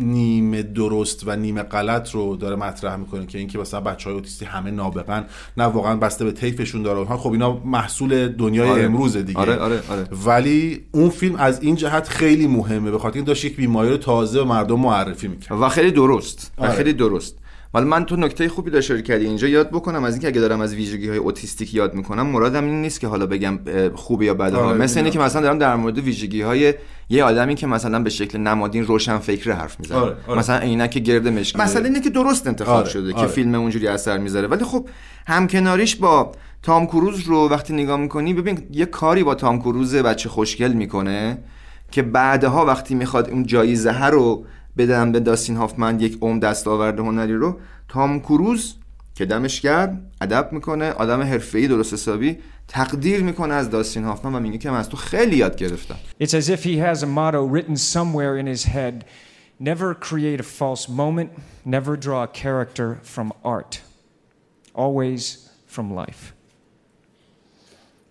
[0.00, 4.44] نیمه درست و نیمه غلط رو داره مطرح می‌کنه که اینکه مثلا بچه های اوتیستی
[4.44, 5.24] همه نابغن
[5.56, 8.84] نه واقعا بسته به طیفشون داره اونها خب اینا محصول دنیای آره.
[8.84, 10.08] امروز دیگه آره، آره، آره.
[10.26, 13.96] ولی اون فیلم از این جهت خیلی مهمه به خاطر این داشت یک بیماری رو
[13.96, 16.72] تازه به مردم معرفی می‌کرد و خیلی درست و آره.
[16.72, 17.38] خیلی درست
[17.74, 20.60] ولی من تو نکته خوبی داشته اشاره کردی اینجا یاد بکنم از اینکه اگه دارم
[20.60, 23.58] از ویژگی های اوتیستیک یاد می‌کنم مرادم این نیست که حالا بگم
[23.94, 25.10] خوبه یا بده آره، مثل اینه.
[25.10, 26.74] که مثلا دارم در مورد ویژگی های
[27.08, 30.38] یه آدمی که مثلا به شکل نمادین روشن فکر حرف می‌زنه آره، آره.
[30.38, 33.28] مثلا عینک گرد مشکی مثلا اینه که درست انتخاب آره، شده که آره.
[33.28, 34.88] فیلم اونجوری اثر می‌ذاره ولی خب
[35.26, 40.28] همکناریش با تام کروز رو وقتی نگاه می‌کنی ببین یه کاری با تام کروز بچه
[40.28, 41.38] خوشگل می‌کنه
[41.90, 44.44] که بعدها وقتی می‌خواد اون جایزه رو
[44.76, 47.58] بدن به داستین هافمن یک عمر دستاورد هنری رو
[47.88, 48.74] تام کروز
[49.14, 54.40] که دمش گرم ادب می‌کنه آدم حرفه‌ای درست حسابی تقدیر می‌کنه از داستین هافمن و
[54.40, 57.42] میگه که من از تو خیلی یاد گرفتم It's as if he has a motto
[57.54, 59.04] written somewhere in his head
[59.58, 61.30] never create a false moment,
[61.64, 63.80] never draw a character from art,
[64.74, 66.34] always from life.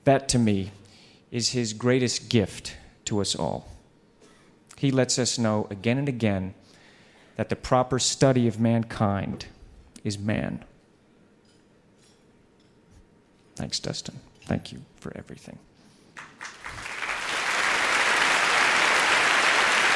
[0.06, 0.72] That to me
[1.32, 2.76] is his greatest gift
[3.06, 3.75] to us all.
[4.77, 6.55] He lets us know again and again
[7.37, 9.47] that the proper study of mankind
[10.05, 10.65] is man.
[13.57, 14.17] Thanks, Dustin.
[14.47, 15.59] Thank you for everything.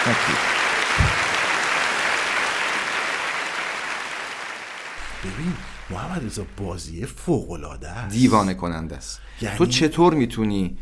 [0.05, 0.37] Thank you.
[5.25, 5.53] ببین
[5.91, 10.79] محمد رضا بازی فوق العاده است دیوانه کننده است یعنی- تو چطور میتونی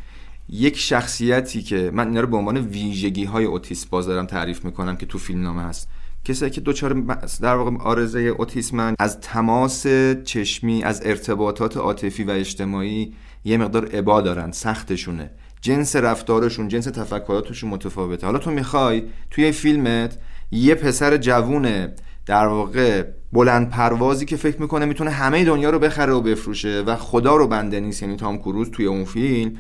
[0.50, 4.98] یک شخصیتی که من اینا رو به عنوان ویژگی های اوتیسم باز دارم تعریف می‌کنم
[4.98, 5.90] که تو فیلم نامه هست.
[6.26, 9.88] کسایی که دچار م- در واقع آرزه اوتیسمن از تماس
[10.24, 13.14] چشمی از ارتباطات عاطفی و اجتماعی
[13.46, 15.32] یه مقدار عبا دارن سختشونه.
[15.62, 18.26] جنس رفتارشون جنس تفکراتشون متفاوته.
[18.26, 20.18] حالا تو می‌خوای توی فیلمت
[20.52, 21.94] یه پسر جوونه
[22.26, 26.96] در واقع بلند پروازی که فکر می‌کنه می‌تونه همه دنیا رو بخره و بفروشه و
[26.96, 29.58] خدا رو بنده نیست یعنی تام کروز توی اون فیلم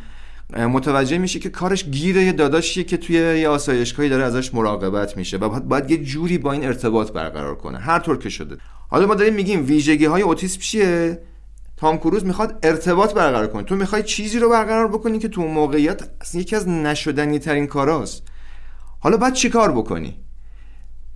[0.55, 5.37] متوجه میشه که کارش گیره یه داداشیه که توی یه آسایشگاهی داره ازش مراقبت میشه
[5.37, 7.77] و باید, یه جوری با این ارتباط برقرار کنه.
[7.77, 8.57] هر طور که شده.
[8.89, 11.21] حالا ما داریم میگیم ویژگی های اوتیسم چیه؟
[11.77, 13.63] تام کروز می‌خواد ارتباط برقرار کنه.
[13.63, 18.23] تو می‌خوای چیزی رو برقرار بکنی که تو موقعیت یکی از نشدنی ترین کاراست.
[18.99, 20.19] حالا باید چیکار بکنی؟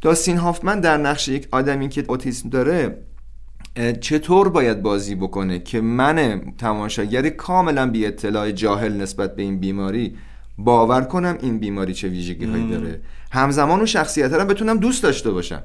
[0.01, 3.03] داستین هافمن در نقش یک آدمی که اوتیسم داره
[4.01, 10.17] چطور باید بازی بکنه که من تماشاگر کاملا بی اطلاع جاهل نسبت به این بیماری
[10.57, 13.01] باور کنم این بیماری چه ویژگی هایی داره.
[13.31, 15.63] همزمان اون شخصیت رو بتونم دوست داشته باشم.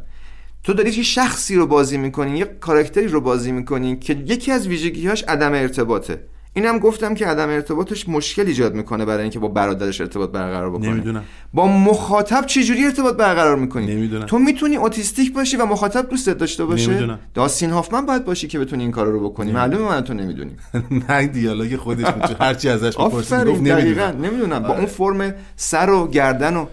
[0.64, 4.68] تو داری یه شخصی رو بازی می‌کنی؟ یه کاراکتری رو بازی می‌کنی که یکی از
[4.68, 6.20] ویژگیهاش عدم ارتباطه.
[6.56, 10.90] اینم گفتم که عدم ارتباطش مشکل ایجاد می‌کنه برای اینکه با برادرش ارتباط برقرار بکنه.
[10.90, 11.22] نمی‌دونم.
[11.54, 14.26] با مخاطب چجوری ارتباط برقرار می‌کنی؟ نمی‌دونم.
[14.26, 17.18] تو می‌تونی اوتیستیک باشی و مخاطب دوستت داشته باشه نمی‌دونم.
[17.34, 19.52] داستین هافمن باید باشی که بتونی این کارو رو بکنی.
[19.52, 20.56] معلومه من تو نمی‌دونی.
[21.08, 24.20] نه دیالوگ خودش بود هرچی ازش بپرسی گفت نمی‌دونم.
[24.22, 24.62] نمی‌دونم.
[24.62, 26.66] با اون فرم سر و گردن و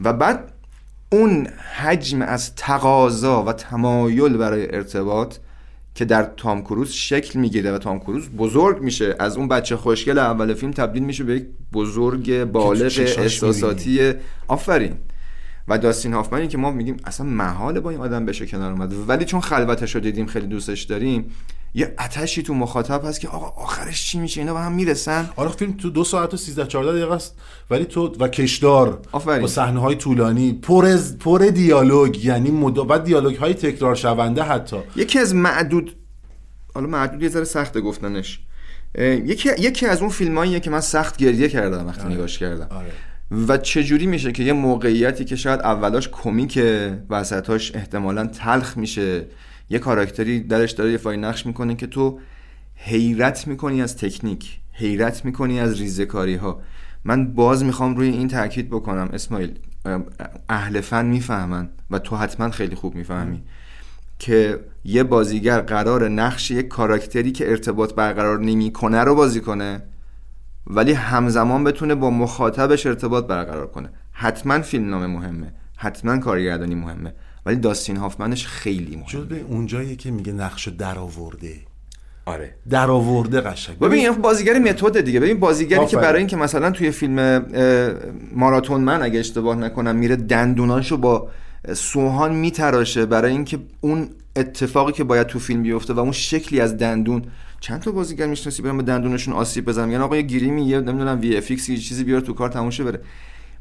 [0.00, 0.52] و بعد
[1.12, 5.36] اون حجم از تقاضا و تمایل برای ارتباط
[5.94, 9.16] که در تام کروز شکل می‌گیره و تام کروز بزرگ میشه.
[9.18, 14.12] از اون بچه خوشگل اول فیلم تبدیل میشه به یک بزرگ بالغ احساساتی
[14.48, 14.96] آفرین.
[15.68, 19.08] و داستین هافمنی که ما میگیم اصلا محاله با این آدم بشه کنار اومد.
[19.08, 21.30] ولی چون خلوتش رو دیدیم خیلی دوستش داریم
[21.74, 25.30] یه آتشی تو مخاطب هست که آقا آخرش چی میشه؟ اینا به هم می‌رسن.
[25.36, 27.36] آره فیلم تو دو ساعت و 13 14 دقیقه است.
[27.70, 29.40] ولی تو و کشدار آفرین.
[29.40, 32.74] با صحنه های طولانی پر از پر دیالوگ یعنی مد...
[32.86, 34.76] بعد دیالوگ های تکرار شونده حتی.
[34.96, 35.96] یکی از معدود
[36.74, 38.40] حالا معدود یه ذره سخته گفتنش.
[38.98, 42.76] یکی یکی از اون فیلماییه که من سخت گریه کردم وقتی نگاش کردم.
[42.76, 42.92] آره.
[43.48, 49.26] و چجوری میشه که یه موقعیتی که شاید اولاش کمیکه وسطاش احتمالا تلخ میشه؟
[49.70, 52.18] یه کاراکتری درش داره یه فای نقش می‌کنه که تو
[52.74, 56.60] حیرت می‌کنی از تکنیک حیرت می‌کنی از ریزکاری ها
[57.04, 59.58] من باز می‌خوام روی این تاکید بکنم اسماعیل.
[60.48, 63.42] اهل فن می‌فهمن و تو حتما خیلی خوب می‌فهمی
[64.18, 69.82] که یه بازیگر قرار نقش یک کاراکتری که ارتباط برقرار نمی‌کنه رو بازی کنه
[70.66, 73.90] ولی همزمان بتونه با مخاطبش ارتباط برقرار کنه.
[74.12, 75.52] حتما فیلم نامه مهمه.
[75.76, 77.14] حتما کارگردانی مهمه.
[77.46, 79.06] ولی داستین هافمنش خیلی مهمه.
[79.06, 81.54] جز به اونجایی که میگه نقشو در آورده
[82.26, 82.54] آره.
[82.70, 83.78] در آورده قشنگ.
[83.78, 85.20] ببین این بازیگر متد دیگه.
[85.20, 86.00] ببین بازیگری که آفرین.
[86.00, 87.46] برای اینکه مثلا توی فیلم
[88.34, 91.28] ماراتون من اگه اشتباه نکنم میره دندوناشو با
[91.72, 96.78] سوهان میتراشه برای اینکه اون اتفاقی که باید تو فیلم بیفته و اون شکلی از
[96.78, 97.22] دندون
[97.60, 101.20] چند تا بازیگر می‌شناسی برن به دندونشون آسیب بزنن؟ میگن آقا یه گریمی یه نمی‌دونم
[101.20, 103.00] VFX چیزی بیار تو کار تموم شه بره.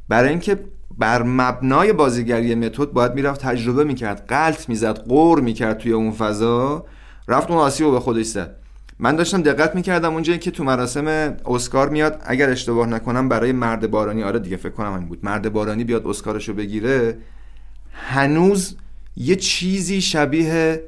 [0.10, 0.60] برای اینکه
[0.98, 6.86] بر مبنای بازیگری متد باید می‌رفت تجربه می‌کرد غلط می‌زد غور می‌کرد توی اون فضا
[7.28, 8.56] رفت اون آسیب رو به خودش زد.
[9.00, 13.92] من داشتم دقت می‌کردم اونجایی که تو مراسم اسکار میاد اگر اشتباه نکنم برای مرد
[13.92, 15.20] بارانی آره دیگه فکر کنم همین بود.
[15.24, 17.18] مرد بارانی بیاد اسکارشو بگیره
[17.92, 18.76] هنوز
[19.16, 20.84] یه چیزی شبیه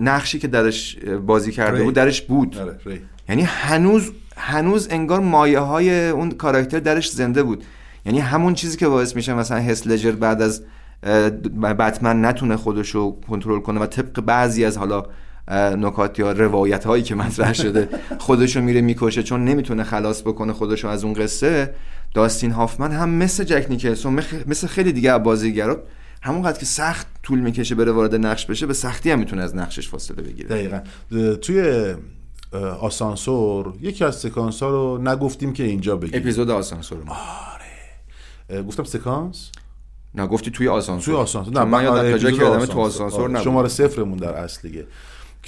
[0.00, 1.82] نقشی که درش بازی کرده.
[1.82, 3.00] بود درش بود آره، ری.
[3.28, 7.64] یعنی هنوز هنوز انگار مایه های اون کاراکتر درش زنده بود
[8.06, 10.62] یعنی همون چیزی که باعث میشه مثلا هس لجر بعد از
[11.78, 15.04] بتمن نتونه خودش رو کنترل کنه و طبق بعضی از حالا
[15.76, 17.88] نکات یا روایت هایی که مطرح شده
[18.18, 21.74] خودش رو میره می‌کشه چون نمی‌تونه خلاص بکنه خودش رو از اون قصه
[22.14, 25.82] داستین هافمن هم مثل جک نیکلسون مثل خیلی دیگه از بازیگرا
[26.26, 29.88] همونقدر که سخت طول می‌کشه بره وارد نقش بشه به سختی هم می‌تونه از نقشش
[29.88, 30.48] فاصله بگیره.
[30.48, 30.80] دقیقا.
[31.36, 31.94] توی
[32.80, 37.16] آسانسور یکی از سکانس ها رو نگفتیم که اینجا بگیم اپیزود آسانسور ما.
[38.50, 39.50] اه، گفتم سکانس؟
[40.14, 41.14] نه گفتی توی آسانسور.
[41.14, 41.54] توی آسانسور.
[41.54, 43.44] چون من یادم تا جایی که آدم تو آسانسور آره، نبود.
[43.44, 44.86] شماره صفرمون در اصل دیگه.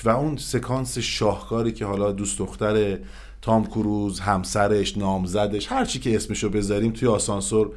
[0.05, 2.99] و اون سکانس شاهکاری که حالا دوست دختر
[3.43, 7.71] تام کروز همسرش نامزدش هر چی که اسمشو بذاریم توی آسانسور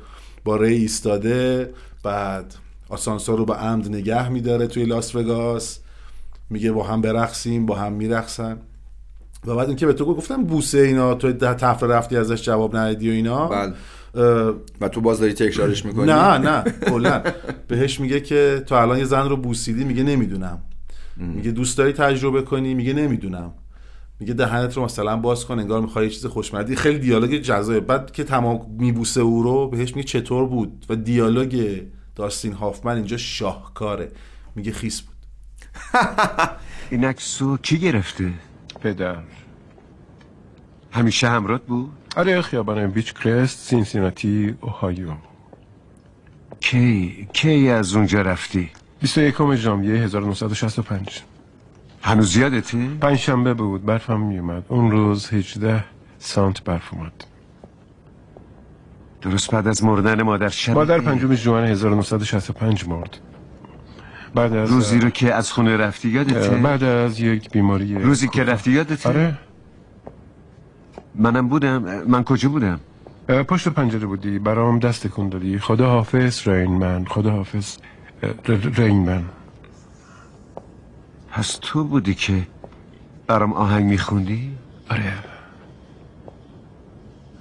[0.43, 2.55] با ری ایستاده بعد
[2.91, 5.79] آسانسور رو به عمد نگه میداره توی لاس وگاس.
[6.49, 8.57] میگه با هم برقصیم با هم میرقصن.
[9.47, 13.09] و بعد اینکه به تو گفتم بوسه اینا تو ده تفره رفتی ازش جواب ندادی
[13.09, 13.49] و اینا.
[13.49, 17.23] اه، و تو باز داری تکرارش می‌کنی؟ نه نه کلا.
[17.67, 20.59] بهش میگه که تو الان یه زن رو بوسیدی میگه نمی‌دونم.
[21.17, 23.53] میگه دوست داری تجربه کنی؟ میگه نمی‌دونم.
[24.19, 27.79] میگه دهنت رو مثلا باز کن انگار می‌خوای چیز خوشمدی خیلی دیالوگ جذابه.
[27.79, 31.81] بعد که تمام میبوسه او رو بهش میگه چطور بود؟ و دیالوگ
[32.15, 34.11] داستین هافمن اینجا شاهکاره.
[34.55, 35.15] میگه خیس بود.
[36.91, 38.33] این عکسو کی گرفته؟
[38.81, 39.23] پدر.
[40.91, 45.11] همیشه همراه بود؟ آره خیابان بیچ کرست سینسیناتی اوهایو.
[46.59, 48.69] کی کی از اونجا رفتی؟
[48.99, 51.21] 21 ژانویه 1965
[52.01, 54.65] هنوز یادته؟ پنج شنبه بود برفم میومد.
[54.67, 55.83] اون روز 18
[56.19, 57.30] سانت برف اومد.
[59.21, 63.17] درست بعد از مردن مادر شب مادر پنجم ژوئن 1965 مرد.
[64.35, 68.43] بعد از روزی رو که از خونه رفتی یادته؟ بعد از یک بیماری روزی که
[68.43, 69.37] رفتی یادته؟ آره.
[71.15, 72.03] منم بودم.
[72.07, 72.79] من کجا بودم؟
[73.27, 74.39] پشت پنجره بودی.
[74.39, 75.59] برام دست کن دادی.
[75.59, 77.05] خدا حافظ رینمن.
[77.05, 77.77] خدا حافظ
[78.23, 79.23] اه، ر- رینمن.
[81.31, 82.47] پس تو بودی که
[83.27, 84.51] برام آهنگ میخوندی؟
[84.89, 85.13] آره.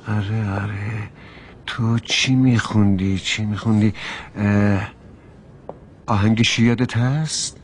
[0.09, 1.09] آره آره.
[1.77, 3.93] تو چی میخوندی؟ چی میخوندی؟
[4.39, 4.89] اه،
[6.07, 7.57] آهنگش یادت هست؟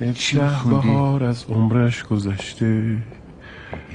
[0.00, 0.38] اه، چی
[0.70, 2.96] بهار از عمرش گذشته.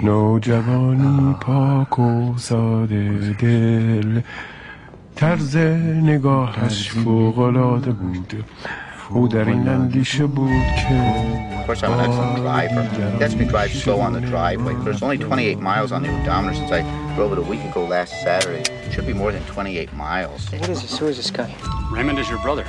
[0.04, 4.22] نوجوانی پاک و ساده دل.
[5.16, 8.46] طرز نگاهش فوقلاده بود.
[9.10, 10.50] او در این اندیشه بود.
[10.50, 11.14] که
[11.60, 12.84] Of course, I'm an excellent driver.
[13.20, 14.74] Gets me drive slow on the driveway.
[14.86, 18.13] There's only 28 miles on the odometer since I drove it a week ago last
[18.23, 18.65] Saturday.
[18.91, 20.51] Should be more than 28 miles.
[20.53, 20.99] What is this?
[20.99, 21.55] Who is this guy?
[21.91, 22.65] Raymond is your brother.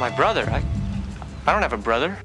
[0.00, 0.44] My brother?
[0.50, 0.62] I,
[1.46, 2.16] I don't have a brother.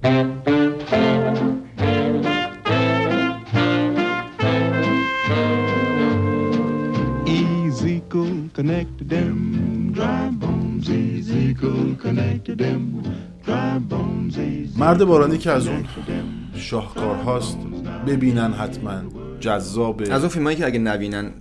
[7.26, 10.89] Easy go connected them dry bones.
[10.89, 13.04] Easy go connected them
[13.43, 14.38] dry bones.
[14.38, 15.86] Easy مرد بارانی که از اون
[16.56, 17.58] شاهکارهاست
[18.08, 19.02] ببینن حتما
[19.40, 21.33] جذابه از اون فیلمایی که اگه نبینن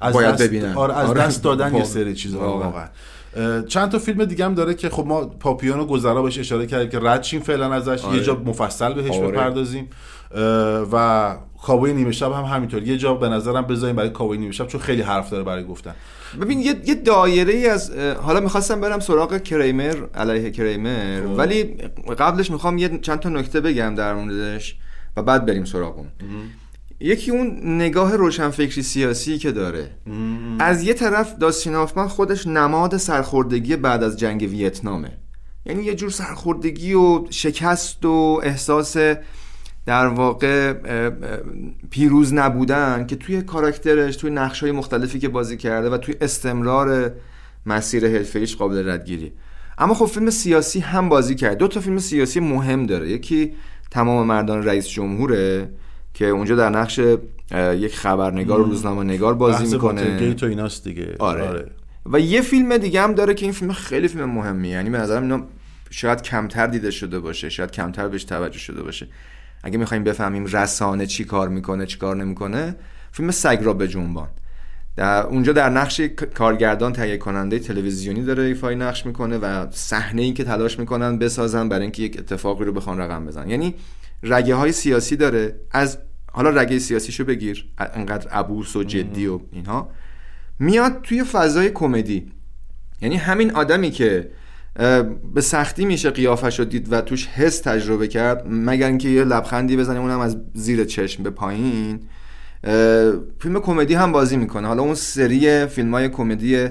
[0.00, 1.20] از باید دست ببینن آره از آره.
[1.20, 1.84] دست دادن یه.
[1.94, 2.88] سری چیزا واقعا.
[3.68, 6.88] چند تا فیلم دیگه هم داره که خب ما پاپیون و گذرا بهش اشاره کردیم
[6.88, 8.16] که رد شیم فعلا ازش آره.
[8.16, 9.28] یه جا مفصل بهش آره.
[9.28, 9.88] بپردازیم
[10.92, 14.66] و کاوی نیمه شب هم همینطور یه جا به نظرم بذاریم برای کاوی نیمه شب
[14.66, 15.94] چون خیلی حرف داره برای گفتن
[16.40, 21.38] ببین یه, یه دایره ای از حالا می‌خواستم برم سراغ کریمر علیه کریمر خب.
[21.38, 21.64] ولی
[22.18, 24.76] قبلش می‌خوام یه چند تا نکته بگم در موردش
[25.16, 26.08] و بعد بریم سراغ اون
[27.00, 29.90] یکی اون نگاه روشنفکری سیاسی که داره.
[30.58, 35.10] از یه طرف داستین آفمن خودش نماد سرخوردگی بعد از جنگ ویتنامه.
[35.66, 38.96] یعنی یه جور سرخوردگی و شکست و احساس
[39.86, 40.72] در واقع
[41.90, 47.12] پیروز نبودن که توی کاراکترش توی نقش های مختلفی که بازی کرده و توی استمرار
[47.66, 49.32] مسیر حرفه‌ایش قابل ردگیری.
[49.78, 51.58] اما خب فیلم سیاسی هم بازی کرد.
[51.58, 53.10] دو تا فیلم سیاسی مهم داره.
[53.10, 53.52] یکی
[53.90, 55.68] تمام مردان رئیس جمهوره.
[56.18, 57.00] که اونجا در نقش
[57.78, 60.02] یک خبرنگار و روزنامه نگار بازی می‌کنه.
[60.02, 61.16] واترگیت و ایناست دیگه.
[61.18, 61.66] آره.
[62.06, 64.72] و یه فیلم دیگه هم داره که این فیلم خیلی فیلم مهمیه.
[64.72, 65.42] یعنی به نظرم اینا
[65.90, 69.06] شاید کمتر دیده شده باشه شاید کمتر بهش توجه شده باشه.
[69.62, 72.76] اگه می‌خوایم بفهمیم رسانه چی کار می‌کنه چی کار نمی‌کنه
[73.12, 74.28] فیلم سگ را به جنبان.
[74.96, 76.00] در اونجا در نقش
[76.34, 81.68] کارگردان تهیه کننده تلویزیونی داره ایفای نقش می‌کنه و صحنه ای که تلاش می‌کنن بسازن
[81.68, 83.50] برای اینکه یک اتفاقی رو بخوان رقم بزنن.
[83.50, 83.74] یعنی
[84.22, 85.54] رگه های سیاسی داره.
[85.70, 85.98] از
[86.32, 87.68] حالا رگه سیاسیشو بگیر.
[87.78, 89.90] انقدر عبوس و جدی و اینها.
[90.58, 92.32] میاد توی فضای کمدی.
[93.02, 94.30] یعنی همین آدمی که
[95.34, 99.76] به سختی میشه قیافش رو دید و توش حس تجربه کرد مگر اینکه یه لبخندی
[99.76, 102.00] بزنه اونم از زیر چشم به پایین.
[103.40, 104.68] فیلم کمدی هم بازی می‌کنه.
[104.68, 106.68] حالا اون سری فیلم های کمدی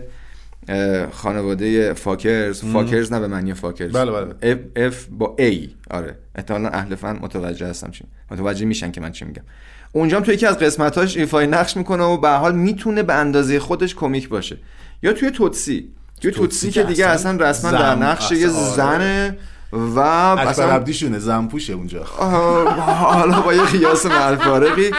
[1.12, 2.62] خانواده فاکرز.
[2.62, 3.92] فاکرز نه به معنی فاکرز.
[3.92, 4.36] بله، بله.
[4.42, 6.16] F, F با A آره.
[6.36, 9.44] احتمالا اهل فن متوجه هستن چی متوجه میشن که من چی میگم.
[9.92, 13.60] اونجا هم تو یکی از قسمتاش ایفای نقش می‌کنه و به حال می‌تونه به اندازه
[13.60, 14.58] خودش کمیک باشه.
[15.04, 15.90] یا توی توتسی.
[16.22, 18.76] توی توتسی که دیگه اصلا رسما در زن- نقش یه آره.
[18.76, 19.38] زنه
[19.72, 22.04] و اکبر اصلا عبدیشونه زنپوشه اونجا.
[22.04, 23.62] حالا با یه
[24.06, 24.92] معالفارقی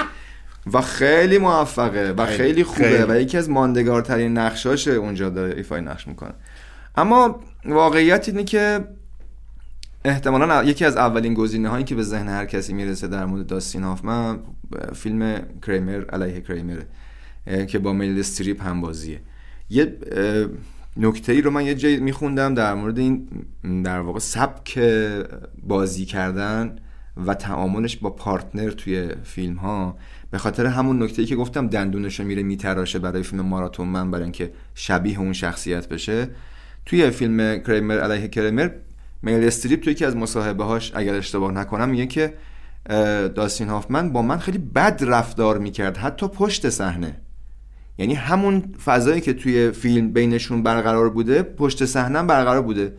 [0.73, 3.03] و خیلی موفقه و خیلی، خوبه خیلی.
[3.03, 6.35] و یکی از ماندگارترین نقشاش اونجا داره ایفای نقش می‌کنه.
[6.97, 8.85] اما واقعیت اینه که
[10.05, 13.83] احتمالا یکی از اولین گزینه هایی که به ذهن هر کسی می‌رسه در مورد داستین
[13.83, 14.39] هافمن
[14.95, 16.87] فیلم کریمر علیه کریمره
[17.67, 19.21] که با میل استریپ هم بازیه.
[19.71, 19.99] یه
[20.97, 23.29] نکته ای رو من یه جایی میخوندم در مورد این
[23.85, 24.79] در واقع سبک
[25.63, 26.77] بازی کردن
[27.27, 29.97] و تعاملش با پارتنر توی فیلم ها
[30.31, 34.23] به خاطر همون نکته ای که گفتم دندونش میره میتراشه برای فیلم ماراتون من برای
[34.23, 36.29] اینکه شبیه اون شخصیت بشه.
[36.87, 38.71] توی فیلم کریمر علیه کریمر
[39.23, 42.35] میل استریپ توی یکی از مصاحبه هاش اگر اشتباه نکنم میگه که
[43.35, 47.17] داستین هافمن با من خیلی بد رفتار می‌کرد حتی پشت صحنه.
[47.99, 52.93] یعنی همون فضایی که توی فیلم بینشون برقرار بوده پشت صحنه برقرار بوده.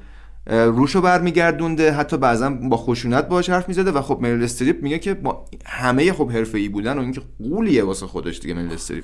[0.49, 5.13] روشو برمیگردونده حتی بعضا با خشونت باهاش حرف می‌زده و خب مریل استریپ میگه که
[5.13, 9.03] با همه خب حرفه‌ای بودن و اینکه قولیه واسه خودش دیگه مریل استریپ.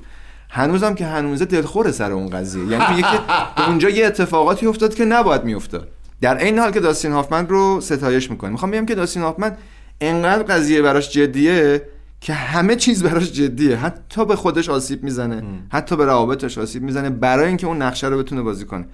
[0.49, 2.65] هنوزم که هنوزه دلخوره سر اون قضیه.
[2.65, 3.19] یعنی میگه که
[3.67, 5.87] اونجا یه اتفاقاتی افتاد که نباید میافتاد.
[6.21, 9.57] در این حال که داستین هافمن رو ستایش می‌کنه می‌خوام بگم که داستین هافمن
[10.01, 11.81] انقدر قضیه براش جدیه
[12.21, 13.77] که همه چیز براش جدیه.
[13.77, 15.43] حتی به خودش آسیب می‌زنه.
[15.69, 18.85] حتی به روابطش آسیب می‌زنه برای اینکه اون نقشه رو بتونه بازی کنه.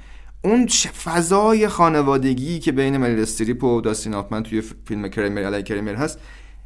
[0.42, 0.68] اون
[1.04, 6.20] فضای خانوادگی که بین مریل استریپ و داستین هافمن توی فیلم کریمر علی کریمر هست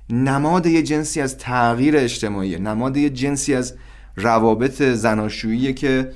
[0.09, 3.73] نماد یه جنسی از تغییر اجتماعی نماد یه جنسی از
[4.15, 6.11] روابط زناشویی که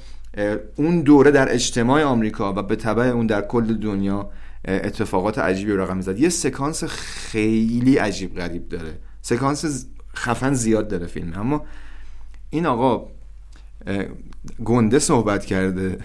[0.75, 4.29] اون دوره در اجتماع آمریکا و به تبع اون در کل دنیا
[4.65, 8.93] اتفاقات عجیبی رقم می‌زد یه سکانس خیلی عجیب غریب داره.
[9.21, 11.33] سکانس خفن زیاد داره فیلم.
[11.33, 11.65] اما
[12.49, 13.07] این آقا
[14.65, 15.97] گنده صحبت کرده.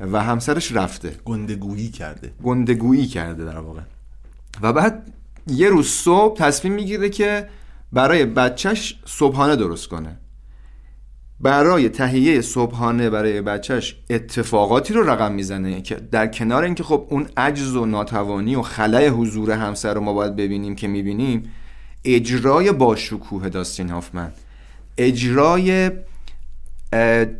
[0.00, 1.14] و همسرش رفته.
[1.24, 2.32] گندگویی کرده.
[2.44, 3.80] گندگویی کرده در واقع.
[4.62, 5.12] و بعد
[5.46, 7.48] یه روز صبح تصمیم می‌گیره که
[7.92, 10.16] برای بچهش صبحانه درست کنه.
[11.40, 17.26] برای تهیه صبحانه برای بچهش اتفاقاتی رو رقم می‌زنه که در کنار اینکه خب اون
[17.36, 21.50] عجز و ناتوانی و خلای حضور همسر رو ما باید ببینیم که می‌بینیم
[22.04, 24.32] اجرای با شکوه داستین هافمن.
[24.98, 25.90] اجرای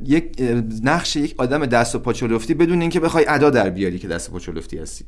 [0.04, 0.42] یک
[0.82, 4.32] نقش یک آدم دست و پاچولفتی بدون اینکه بخوای ادا در بیاری که دست و
[4.32, 5.04] پاچولفتی هستی.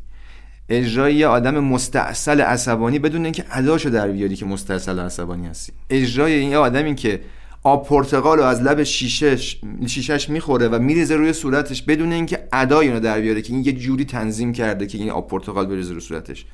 [0.69, 5.73] اجرای یه آدم مستاصل عصبانی بدون اینکه اداشو در بیاری که مستاصل عصبانی هستی.
[5.91, 7.21] اجرای این آدمی که
[7.63, 12.87] آب پرتقال رو از لب شیشش شیشش می‌خوره و میریزه روی صورتش بدون اینکه ادای
[12.87, 16.01] اینو در بیاره که این یه جوری تنظیم کرده که این آب پرتقال بریزه روی
[16.01, 16.47] صورتش.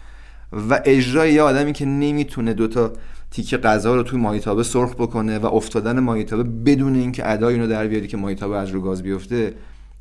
[0.52, 2.92] و اجرای یه آدمی که نمی‌تونه دوتا
[3.30, 7.86] تیکه غذا رو توی مایتابه سرخ بکنه و افتادن مایتابه بدون اینکه ادای اینو در
[7.86, 9.54] بیاری که مایتابه از رو گاز بیفته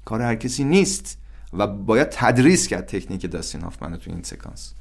[0.05, 1.17] کار هر کسی نیست
[1.53, 4.73] و باید تدریس کرد تکنیک داستین هافمن رو توی این سکانس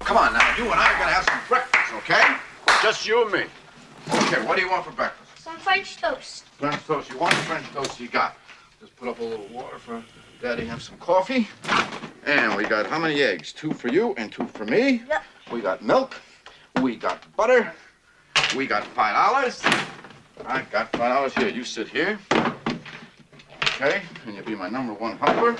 [0.00, 2.24] Come on now, you and I are gonna have some breakfast, okay?
[2.82, 3.44] Just you and me.
[4.08, 5.44] Okay, what do you want for breakfast?
[5.46, 6.44] Some French toast.
[6.58, 7.10] French toast.
[7.10, 8.00] You want French toast?
[8.00, 8.34] You got.
[8.80, 10.02] Just put up a little water for
[10.40, 10.64] Daddy.
[10.64, 11.48] Have some coffee.
[12.26, 13.52] And we got how many eggs?
[13.52, 15.02] Two for you and two for me.
[15.06, 15.22] Yep.
[15.52, 16.10] We got milk.
[16.80, 17.74] We got butter.
[18.56, 19.62] We got five dollars.
[20.44, 21.48] I got five dollars here.
[21.48, 22.18] You sit here.
[23.64, 25.56] Okay, and you'll be my number one helper.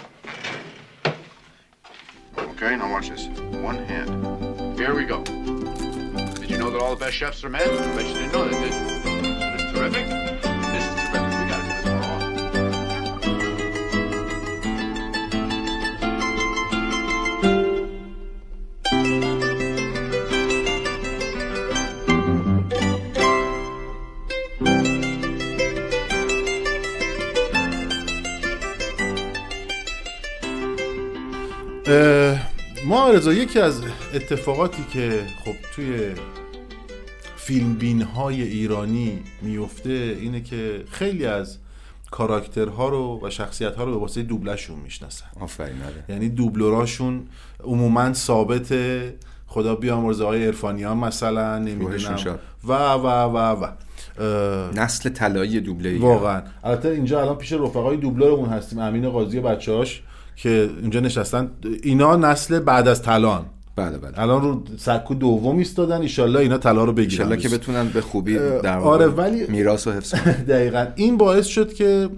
[2.37, 3.27] Okay, now watch this.
[3.63, 4.79] One hand.
[4.79, 5.23] Here we go.
[5.23, 7.63] Did you know that all the best chefs are men?
[7.63, 8.79] I bet you didn't know that, did you?
[9.21, 10.40] Isn't this terrific?
[33.31, 33.83] رضا یکی از
[34.15, 36.11] اتفاقاتی که خب توی
[37.37, 41.59] فیلم بین های ایرانی میفته اینه که خیلی از
[42.11, 45.27] کاراکترها رو و شخصیت ها رو به واسطه دوبلشون می‌شناسن.
[45.41, 46.05] آفرین آره.
[46.09, 47.27] یعنی دوبلوراشون
[47.65, 48.75] عموما ثابت
[49.47, 52.39] خدا بیامرزه آقای عرفانیان مثلا نمی‌دونم.
[52.65, 53.67] و و و و.
[54.75, 56.43] نسل طلایی دوبله واقعا.
[56.65, 60.03] البته اینجا الان پیش رفقای دوبلورمون هستیم امین قاضی و بچه‌هاش.
[60.43, 61.51] که اینجا نشستن.
[61.83, 64.21] اینا نسل بعد از تلان بله بله.
[64.21, 66.01] الان رو سکو دوم ایستادن.
[66.01, 67.23] ایشالله اینا طلا رو بگیرن.
[67.23, 70.15] انشالله که بتونن به خوبی در آره، ولی- میراث رو حفظ
[70.49, 70.87] دقیقا.
[70.95, 72.09] این باعث شد که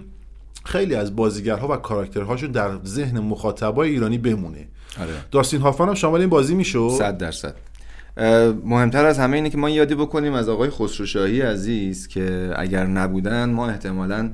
[0.65, 4.67] خیلی از بازیگرها و کاراکترهاشون در ذهن مخاطبای ایرانی بمونه.
[5.01, 5.09] آره.
[5.31, 7.53] داستین هافمن هم شامل این بازی می‌شد؟ صد درصد.
[8.17, 12.85] اه، مهمتر از همه اینه که ما یادی بکنیم از آقای خسروشاهی عزیز که اگر
[12.85, 14.29] نبودن ما احتمالا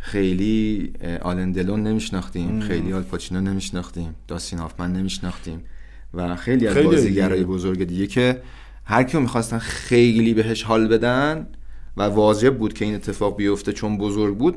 [0.00, 2.60] خیلی اه، آلن دلون نمیشناختیم.
[2.60, 5.64] خیلی آل پاچینو نمیشناختیم داستین هافمن نمیشناختیم
[6.14, 7.44] و خیلی از بازیگرای.
[7.44, 8.42] بزرگ دیگه که
[8.84, 11.46] هر کیو می‌خواستن خیلی بهش حال بدن
[11.96, 14.56] و واجب بود که این اتفاق بیفته چون بزرگ بود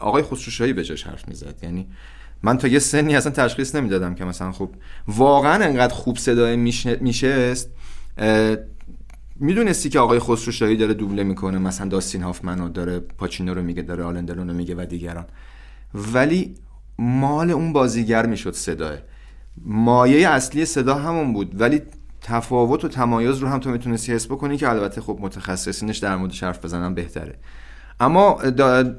[0.00, 1.86] آقای خسروشاهی به جاش حرف می‌زد یعنی
[2.42, 4.70] من تا یه سنی اصلا تشخیص نمی‌دادم که مثلا خب
[5.08, 6.56] واقعا انقدر خوب صدای
[7.00, 7.70] میشست
[9.40, 13.82] می‌دونستی که آقای خسروشاهی داره دوبله می‌کنه؟ مثلا داستین هافمن رو داره پاچینو رو میگه
[13.82, 15.24] داره آلندلون رو میگه و دیگران.
[15.94, 16.54] ولی
[16.98, 18.98] مال اون بازیگر می‌شد صداه
[19.64, 21.60] مایه اصلی صدا همون بود.
[21.60, 21.82] ولی
[22.20, 26.42] تفاوت و تمایز رو هم تو می‌تونستی حس بکنی که البته خب متخصصینش در موردش
[26.42, 27.34] حرف بزنن بهتره.
[28.00, 28.38] اما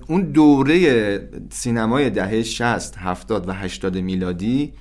[0.08, 4.74] اون دوره سینمای دهه 60 70 و 80 میلادی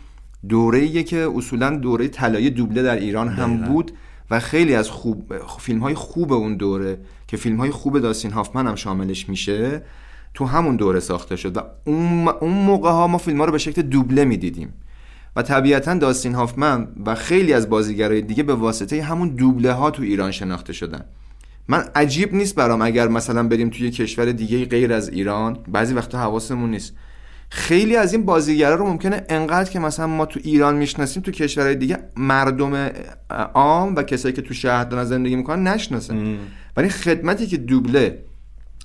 [0.48, 3.92] دوره که اصولا دوره طلایی دوبله در ایران هم بود.
[4.30, 8.66] و خیلی از خوب فیلم های خوب اون دوره که فیلم های خوب داستین هافمن
[8.66, 9.82] هم شاملش میشه
[10.34, 13.58] تو همون دوره ساخته شد و اون, اون موقع ها ما فیلم ها رو به
[13.58, 14.74] شکل دوبله می‌دیدیم.
[15.36, 20.02] و طبیعتا داستین هافمن و خیلی از بازیگرای دیگه به واسطه همون دوبله ها تو
[20.02, 21.04] ایران شناخته شدن.
[21.68, 26.18] من عجیب نیست برام اگر مثلا بریم توی کشور دیگه غیر از ایران بعضی وقتا
[26.18, 26.94] حواسمون نیست.
[27.48, 31.74] خیلی از این بازیگرا رو ممکنه انقدر که مثلا ما تو ایران می‌شناسیم تو کشورهای
[31.74, 32.90] دیگه مردم
[33.54, 36.38] عام و کسایی که تو شهر دارن زندگی می‌کنن نشناسن.
[36.76, 38.18] ولی خدمتی که دوبله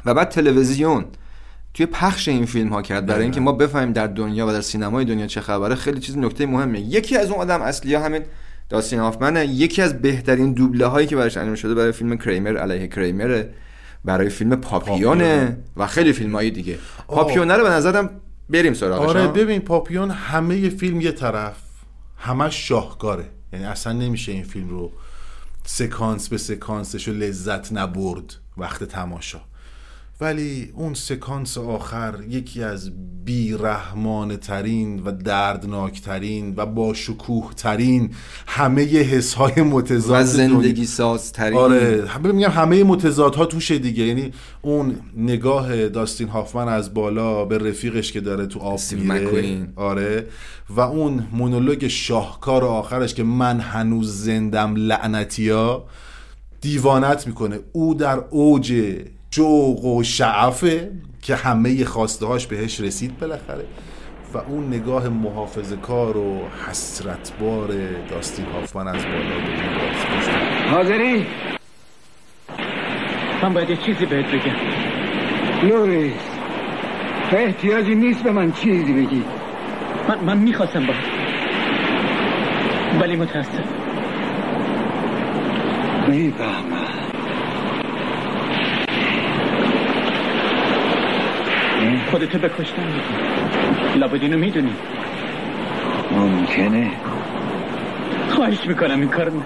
[0.05, 1.05] و بعد تلویزیون
[1.73, 5.05] توی پخش این فیلم ها کرد برای اینکه ما بفهمیم در دنیا و در سینمای
[5.05, 8.21] دنیا چه خبره خیلی چیز نکته مهمه یکی از اون آدم اصلی ها همین
[8.69, 9.45] داستین هافمنه.
[9.45, 13.53] یکی از بهترین دوبله هایی که براش انجام شده برای فیلم کریمر علیه کریمره
[14.05, 18.09] برای فیلم پاپیونه و خیلی فیلم های دیگه پاپیونه رو به نظرم
[18.51, 21.57] بریم سراغش آره؟ ببین پاپیون همه فیلم یه طرف.
[22.17, 23.29] همش شاهکاره.
[23.53, 24.91] یعنی اصلا نمیشه این فیلم رو
[25.65, 29.41] سکانس به سکانسش رو لذت نبرد وقت تماشا.
[30.21, 32.91] ولی اون سکانس آخر یکی از
[33.25, 38.09] بیرحمانه ترین و دردناک ترین و با شکوه ترین
[38.47, 44.03] همه حس های متضاد و زندگی ساز ترین آره میگم همه متضادها توشه دیگه.
[44.03, 49.67] یعنی اون نگاه داستین هافمن از بالا به رفیقش که داره تو آب میره.
[49.75, 50.27] آره.
[50.69, 55.83] و اون مونولوگ شاهکار آخرش که من هنوز زندم لعنتیا
[56.61, 57.59] دیوانت می‌کنه.
[57.71, 58.95] او در اوج
[59.35, 63.65] شوق و شعفه که همه خواسته هاش بهش رسید بالاخره.
[64.33, 67.69] و اون نگاه محافظه کار و حسرتبار
[68.09, 71.25] داستین هافمن از بالا به حاضری؟
[73.43, 74.55] من باید یه چیزی بهت بگم.
[75.63, 76.13] لوریس
[77.31, 79.23] احتیاجی نیست به من چیزی بگی.
[80.09, 80.93] من, من می‌خواستم با
[83.01, 83.65] ولی متاسف
[86.07, 87.00] می‌فهمم.
[92.11, 92.93] خودتو به کشتن
[93.95, 94.73] لابد اینو می‌دونی.
[96.11, 96.91] ممکنه.
[98.29, 99.41] خواهش می‌کنم این کار نه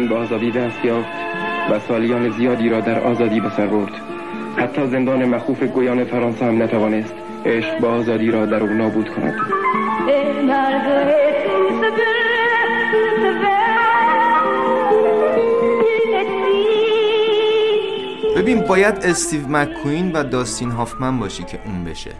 [0.00, 1.08] پاپیون به آزادی دست یافت
[1.70, 3.92] و سالیان زیادی را در آزادی به سر برد.
[4.56, 7.14] حتی زندان مخوف گویان فرانسه هم نتوانست
[7.46, 9.34] عشق با آزادی را در او نابود کند.
[18.36, 22.10] ببین باید استیو مکوین و داستین هافمن باشی که اون بشه.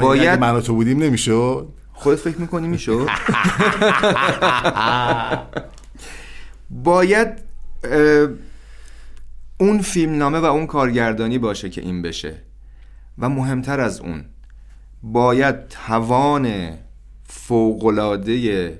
[0.00, 3.08] باید اگه من و تو بودیم نمی‌شد؟ خودت فکر می‌کنی می‌شد؟
[6.84, 7.28] باید
[9.58, 12.36] اون فیلمنامه و اون کارگردانی باشه که این بشه.
[13.18, 14.24] و مهمتر از اون
[15.02, 16.74] باید توان
[17.24, 18.78] فوقلاده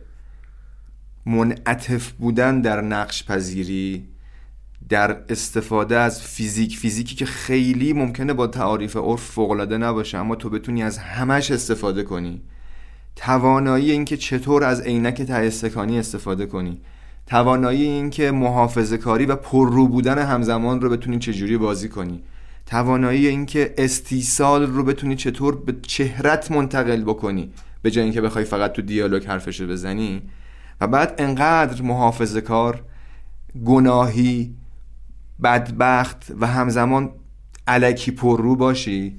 [1.26, 4.08] منعطف بودن در نقش پذیری
[4.88, 10.50] در استفاده از فیزیک فیزیکی که خیلی ممکنه با تعاریف عرف فوقلاده نباشه اما تو
[10.50, 12.42] بتونی از همش استفاده کنی.
[13.16, 16.80] توانایی اینکه چطور از عینک ته استفاده کنی.
[17.26, 22.22] توانایی اینکه محافظه کاری و پررو بودن همزمان رو بتونی چجوری بازی کنی.
[22.66, 27.52] توانایی اینکه استیصال رو بتونی چطور به چهرت منتقل بکنی
[27.82, 30.22] به جای اینکه بخوای فقط تو دیالوگ حرفش رو بزنی.
[30.80, 32.82] و بعد انقدر محافظه کار
[33.64, 34.54] گناهی
[35.42, 37.10] بدبخت و همزمان
[37.66, 39.18] علکی پررو باشی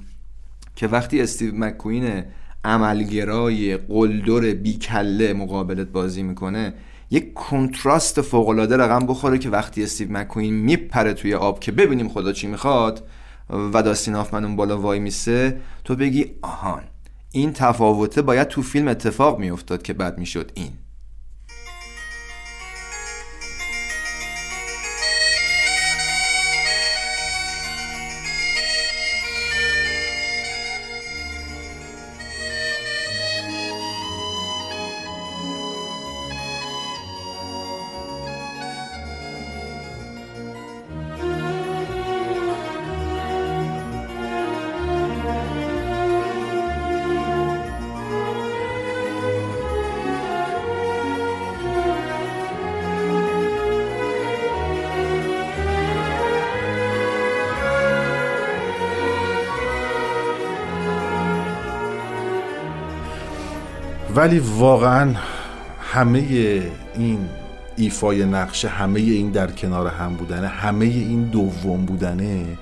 [0.76, 2.24] که وقتی استیو مکوین
[2.64, 6.74] عملگرای قلدر بیکله مقابلت بازی می‌کنه
[7.10, 12.32] یک کنتراست فوقالعاده رقم بخوره که وقتی استیو مکوین میپره توی آب که ببینیم خدا
[12.32, 13.08] چی می‌خواد
[13.50, 16.82] و داستین آفمن اون بالا وای میسه تو بگی آهان
[17.32, 20.72] این تفاوته باید تو فیلم اتفاق میافتاد که بعد می‌شد این.
[64.16, 65.14] ولی واقعا
[65.80, 66.18] همه
[66.94, 67.28] این
[67.76, 72.58] ایفای نقشه همه این در کنار هم بودنه همه این دوم بودنه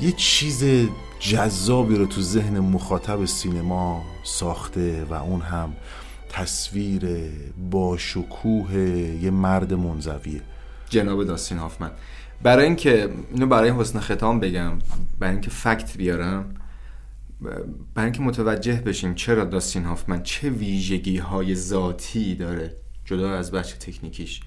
[0.00, 0.88] یه چیز
[1.20, 5.72] جذابی رو تو ذهن مخاطب سینما ساخته و اون هم
[6.28, 7.08] تصویر
[7.70, 8.74] با شکوه
[9.22, 10.40] یه مرد منزویه.
[10.90, 11.90] جناب داستین هافمن
[12.42, 14.72] برای اینکه اینو برای حسن ختام بگم
[15.18, 16.54] برای اینکه فکت بیارم
[17.40, 22.74] برای اینکه متوجه بشیم چرا داستین هافمن چه ویژگی های ذاتی داره
[23.04, 24.40] جدا از بچه تکنیکیش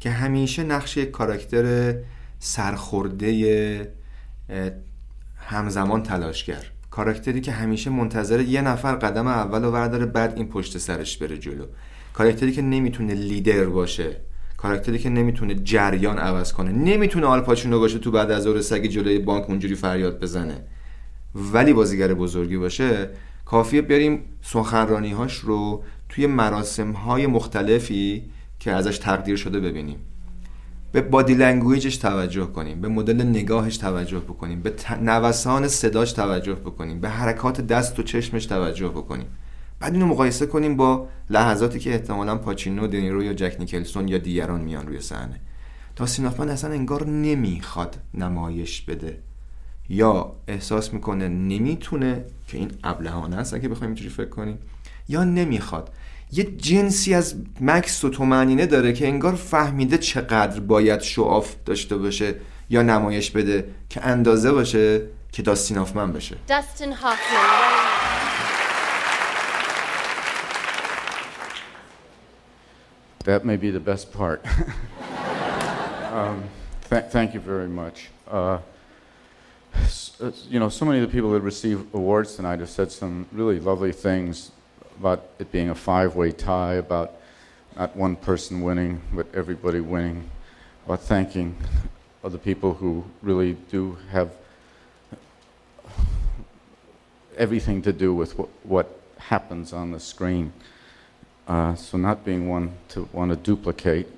[0.00, 1.94] که همیشه نقش یک کاراکتر
[2.38, 3.92] سرخورده
[5.36, 6.64] همزمان تلاشگر.
[6.90, 11.38] کاراکتری که همیشه منتظر یه نفر قدم اول و ورداره بعد این پشت سرش بره
[11.38, 11.64] جلو.
[12.14, 14.16] کاراکتری که نمی‌تونه لیدر باشه
[14.56, 18.86] کاراکتری که نمی‌تونه جریان عوض کنه نمی‌تونه آل پاچینو باشه تو بعد از ظهر سگ
[18.86, 20.64] جلوی بانک اونجوری فریاد بزنه.
[21.52, 23.10] ولی بازیگر بزرگی باشه
[23.44, 29.98] کافیه بریم سخنرانی هاش رو توی مراسم های مختلفی که ازش تقدیر شده ببینیم.
[30.92, 34.72] به body language ش توجه کنیم به مدل نگاهش توجه بکنیم به
[35.02, 39.26] نوسان صداش توجه بکنیم به حرکات دست و چشمش توجه بکنیم.
[39.80, 44.60] بعد اینو مقایسه کنیم با لحظاتی که احتمالا پاچینو دنیرو یا جک نیکلسون یا دیگران
[44.60, 45.40] میان روی صحنه.
[45.96, 49.18] داستین هافمن اصلا انگار نمی‌خواد نمایش بده.
[49.88, 54.58] یا احساس می‌کنه نمی‌تونه که این ابلهانه است اگه بخوایم اینجوری فکر کنیم
[55.08, 55.90] یا نمی‌خواد
[56.32, 62.34] یه جنسی از مکس و تومنینه داره که انگار فهمیده چقدر باید شعاف داشته باشه
[62.70, 65.00] یا نمایش بده که اندازه باشه
[65.32, 67.88] که داستین آفمن بشه Dustin Hoffman.
[73.24, 74.40] That may be the best part.
[76.18, 76.38] um,
[76.88, 78.08] th- thank you very much.
[78.26, 78.58] Uh,
[80.20, 83.24] Uh, you know, so many of the people that received awards tonight have said some
[83.30, 84.50] really lovely things
[84.98, 87.12] about it being a five-way tie, about
[87.76, 90.28] not one person winning, but everybody winning,
[90.84, 91.56] about thanking
[92.24, 94.32] other people who really do have
[97.36, 100.52] everything to do with what, what happens on the screen.
[101.46, 104.08] Uh, so not being one to want to duplicate,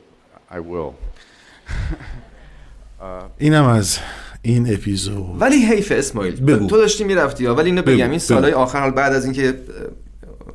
[0.51, 0.97] I will.
[3.01, 3.29] uh,
[4.43, 5.41] این اپیزود.
[5.41, 6.67] ولی حیف اسماعیل بگو.
[6.67, 8.53] تو داشتی می‌رفتی ولی اینو بگو، بگم این سالهای.
[8.53, 9.55] آخر حال بعد از اینکه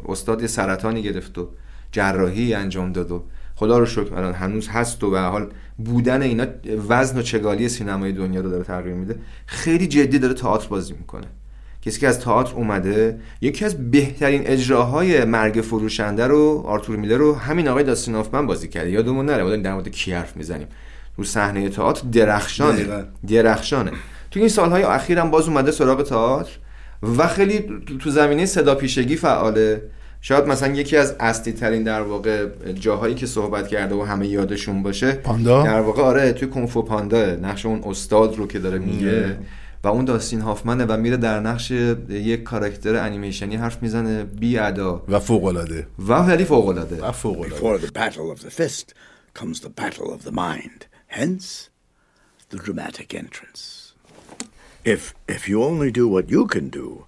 [0.07, 1.47] استاد یه سرطانی گرفت و
[1.91, 3.23] جراحی انجام داد و
[3.55, 6.45] خدا رو شکر الان هنوز هست و به حال بودن اینا
[6.89, 9.15] وزن و چگالی سینمای دنیا رو داره تغییر میده.
[9.45, 11.27] خیلی جدی داره تئاتر بازی می‌کنه.
[11.81, 17.35] کسی که از تئاتر اومده یکی از بهترین اجراهای مرگ فروشنده رو آرتور میلر رو
[17.35, 18.91] همین آقای داستین بازی کرده.
[18.91, 20.67] یادمون نره ما در مورد کی حرف می‌زنیم.
[21.17, 22.73] رو صحنه تئاتر درخشانه.
[22.77, 23.03] دقیقاً.
[23.27, 23.91] درخشانه.
[24.31, 26.51] تو این سالهای اخیر هم باز اومده سراغ تئاتر
[27.17, 27.59] و خیلی
[27.99, 29.81] تو- زمینه صدا پیشگی فعاله.
[30.21, 34.83] شاید مثلا یکی از اصلی ترین در واقع جاهایی که صحبت کرده و همه یادشون
[34.83, 39.37] باشه پاندا؟ در واقع آره توی کنفو پاندا نقش اون استاد رو که داره میگه.
[39.83, 41.71] و اون داستین هافمنه و میره در نقش
[42.09, 45.03] یک کاراکتر انیمیشنی حرف می‌زنه بی ادا.
[45.09, 48.61] و فوق العاده و ولی فوق العاده و فوق العاده Before the battle of the
[48.61, 48.93] fist
[49.39, 50.85] comes the battle of the mind.
[51.15, 51.69] Hence,
[52.49, 53.93] the dramatic entrance.
[54.83, 57.05] If if you only do what you can do,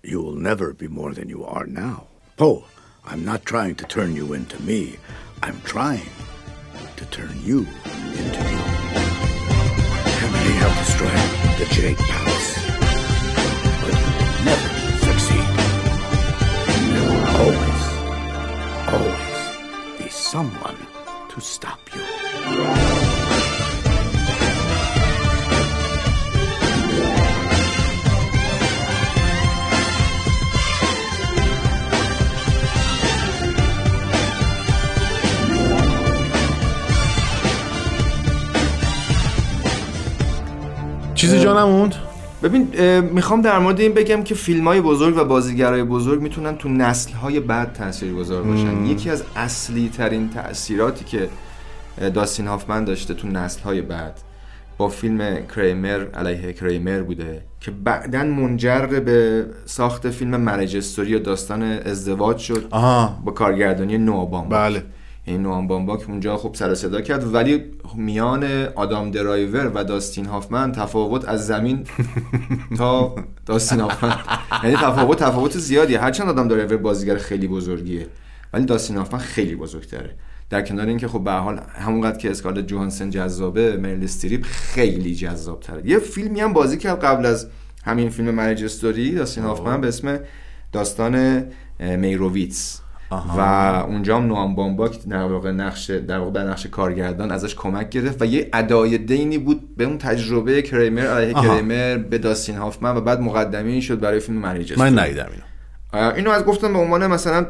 [0.00, 2.06] you will never be more than you are now.
[2.36, 2.66] Poe,
[3.04, 4.94] I'm not trying to turn you into me.
[5.42, 6.08] I'm trying
[6.98, 7.66] to turn you
[8.14, 8.62] into you.
[10.20, 12.50] You may have destroyed the Jade Palace,
[13.82, 14.70] but you will never
[15.08, 15.50] succeed.
[16.94, 17.82] There will always,
[18.94, 20.78] always be someone
[21.30, 22.29] to stop you.
[41.14, 41.94] چیزی جا نموند
[42.42, 42.68] ببین
[43.00, 47.12] می‌خوام در مورد این بگم که فیلم های بزرگ و بازیگرای بزرگ می‌تونن تو نسل
[47.12, 48.70] های بعد تأثیر گذار باشن.
[48.70, 48.86] مم.
[48.86, 51.28] یکی از اصلی ترین تأثیراتی که
[52.14, 54.20] داستین هافمن داشته تو نسل های بعد.
[54.78, 61.18] با فیلم کریمر علیه کریمر بوده که بعدا منجر به ساخت فیلم مرج استوری و
[61.18, 62.66] داستان ازدواج شد.
[62.70, 63.20] آها.
[63.24, 64.58] با کارگردانی نوآ بامباک.
[64.58, 64.82] بله.
[65.24, 67.34] این نوآن بامباک اونجا خوب سر صدا کرد.
[67.34, 67.64] ولی
[67.94, 71.86] میان آدام درایور و داستین هافمن تفاوت از زمین
[72.78, 73.14] تا
[73.46, 74.16] داستین هافمن.
[74.64, 76.00] یعنی تفاوت تفاوت زیادیه.
[76.00, 78.06] هرچند آدام درایور بازیگر خیلی بزرگیه
[78.52, 80.14] ولی داستین هافمن خیلی بزرگتره.
[80.50, 85.60] در کنار اینکه خب به حال همونقدر که اسکارلت جوهانسن جذابه مریل استریپ خیلی جذاب
[85.60, 87.46] تره یه فیلمی هم بازی کرد قبل از
[87.84, 90.18] همین فیلم Marriage Story داستین هافمن به اسم
[90.72, 91.44] داستان
[91.80, 92.80] میروویتس
[93.10, 93.40] و
[93.88, 98.22] اونجا هم نوآ بامباک در واقع نقش در واقع در نقش کارگردان ازش کمک گرفت
[98.22, 103.00] و یه ادای دینی بود به اون تجربه کریمر علیه کریمر به داستین هافمن و
[103.00, 104.98] بعد مقدمه این شد برای فیلم Marriage من.
[104.98, 105.49] ندیدم اینو.
[105.92, 107.46] اینو از گفتم به عنوان مثلا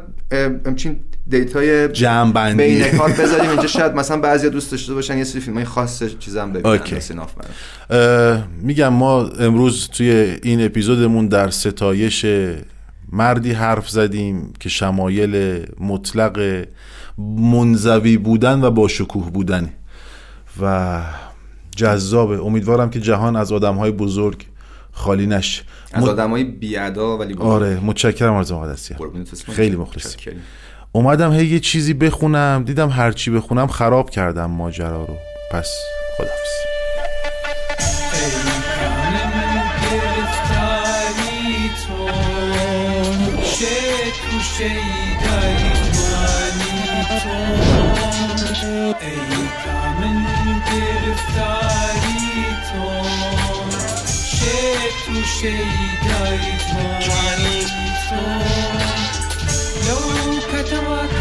[0.65, 0.95] همچین
[1.27, 2.57] data ی جمع‌بندی.
[2.57, 6.03] بین کار بذاریم اینجا شاید مثلا بعضی دوست داشته باشن یه سری فیلم های خاص
[6.19, 6.95] چیزام ببینن okay.
[6.95, 7.45] داستین هافمن
[7.89, 12.25] اه، میگم ما امروز توی این اپیزودمون در ستایش
[13.11, 16.65] مردی حرف زدیم که شمایل مطلق
[17.37, 19.69] منزوی بودن و با شکوه بودن
[20.61, 21.01] و
[21.75, 24.45] جذابه امیدوارم که جهان از آدمهای بزرگ
[24.91, 25.63] خالی نشه
[25.93, 27.45] از مت- آدمای بی‌ادا ولی بزرگ.
[27.47, 28.95] آره متشکرم از مقدسی.
[29.51, 30.17] خیلی مخلصی.
[30.91, 35.17] اومدم هی یه چیزی بخونم دیدم هرچی بخونم خراب کردم ماجرا رو
[35.51, 35.69] پس
[36.17, 36.51] خدافز
[44.21, 45.10] گرفتاری
[55.41, 56.51] توشه ای داری
[57.07, 57.65] معنی
[58.09, 58.15] تو
[59.87, 61.20] لو کتوا کت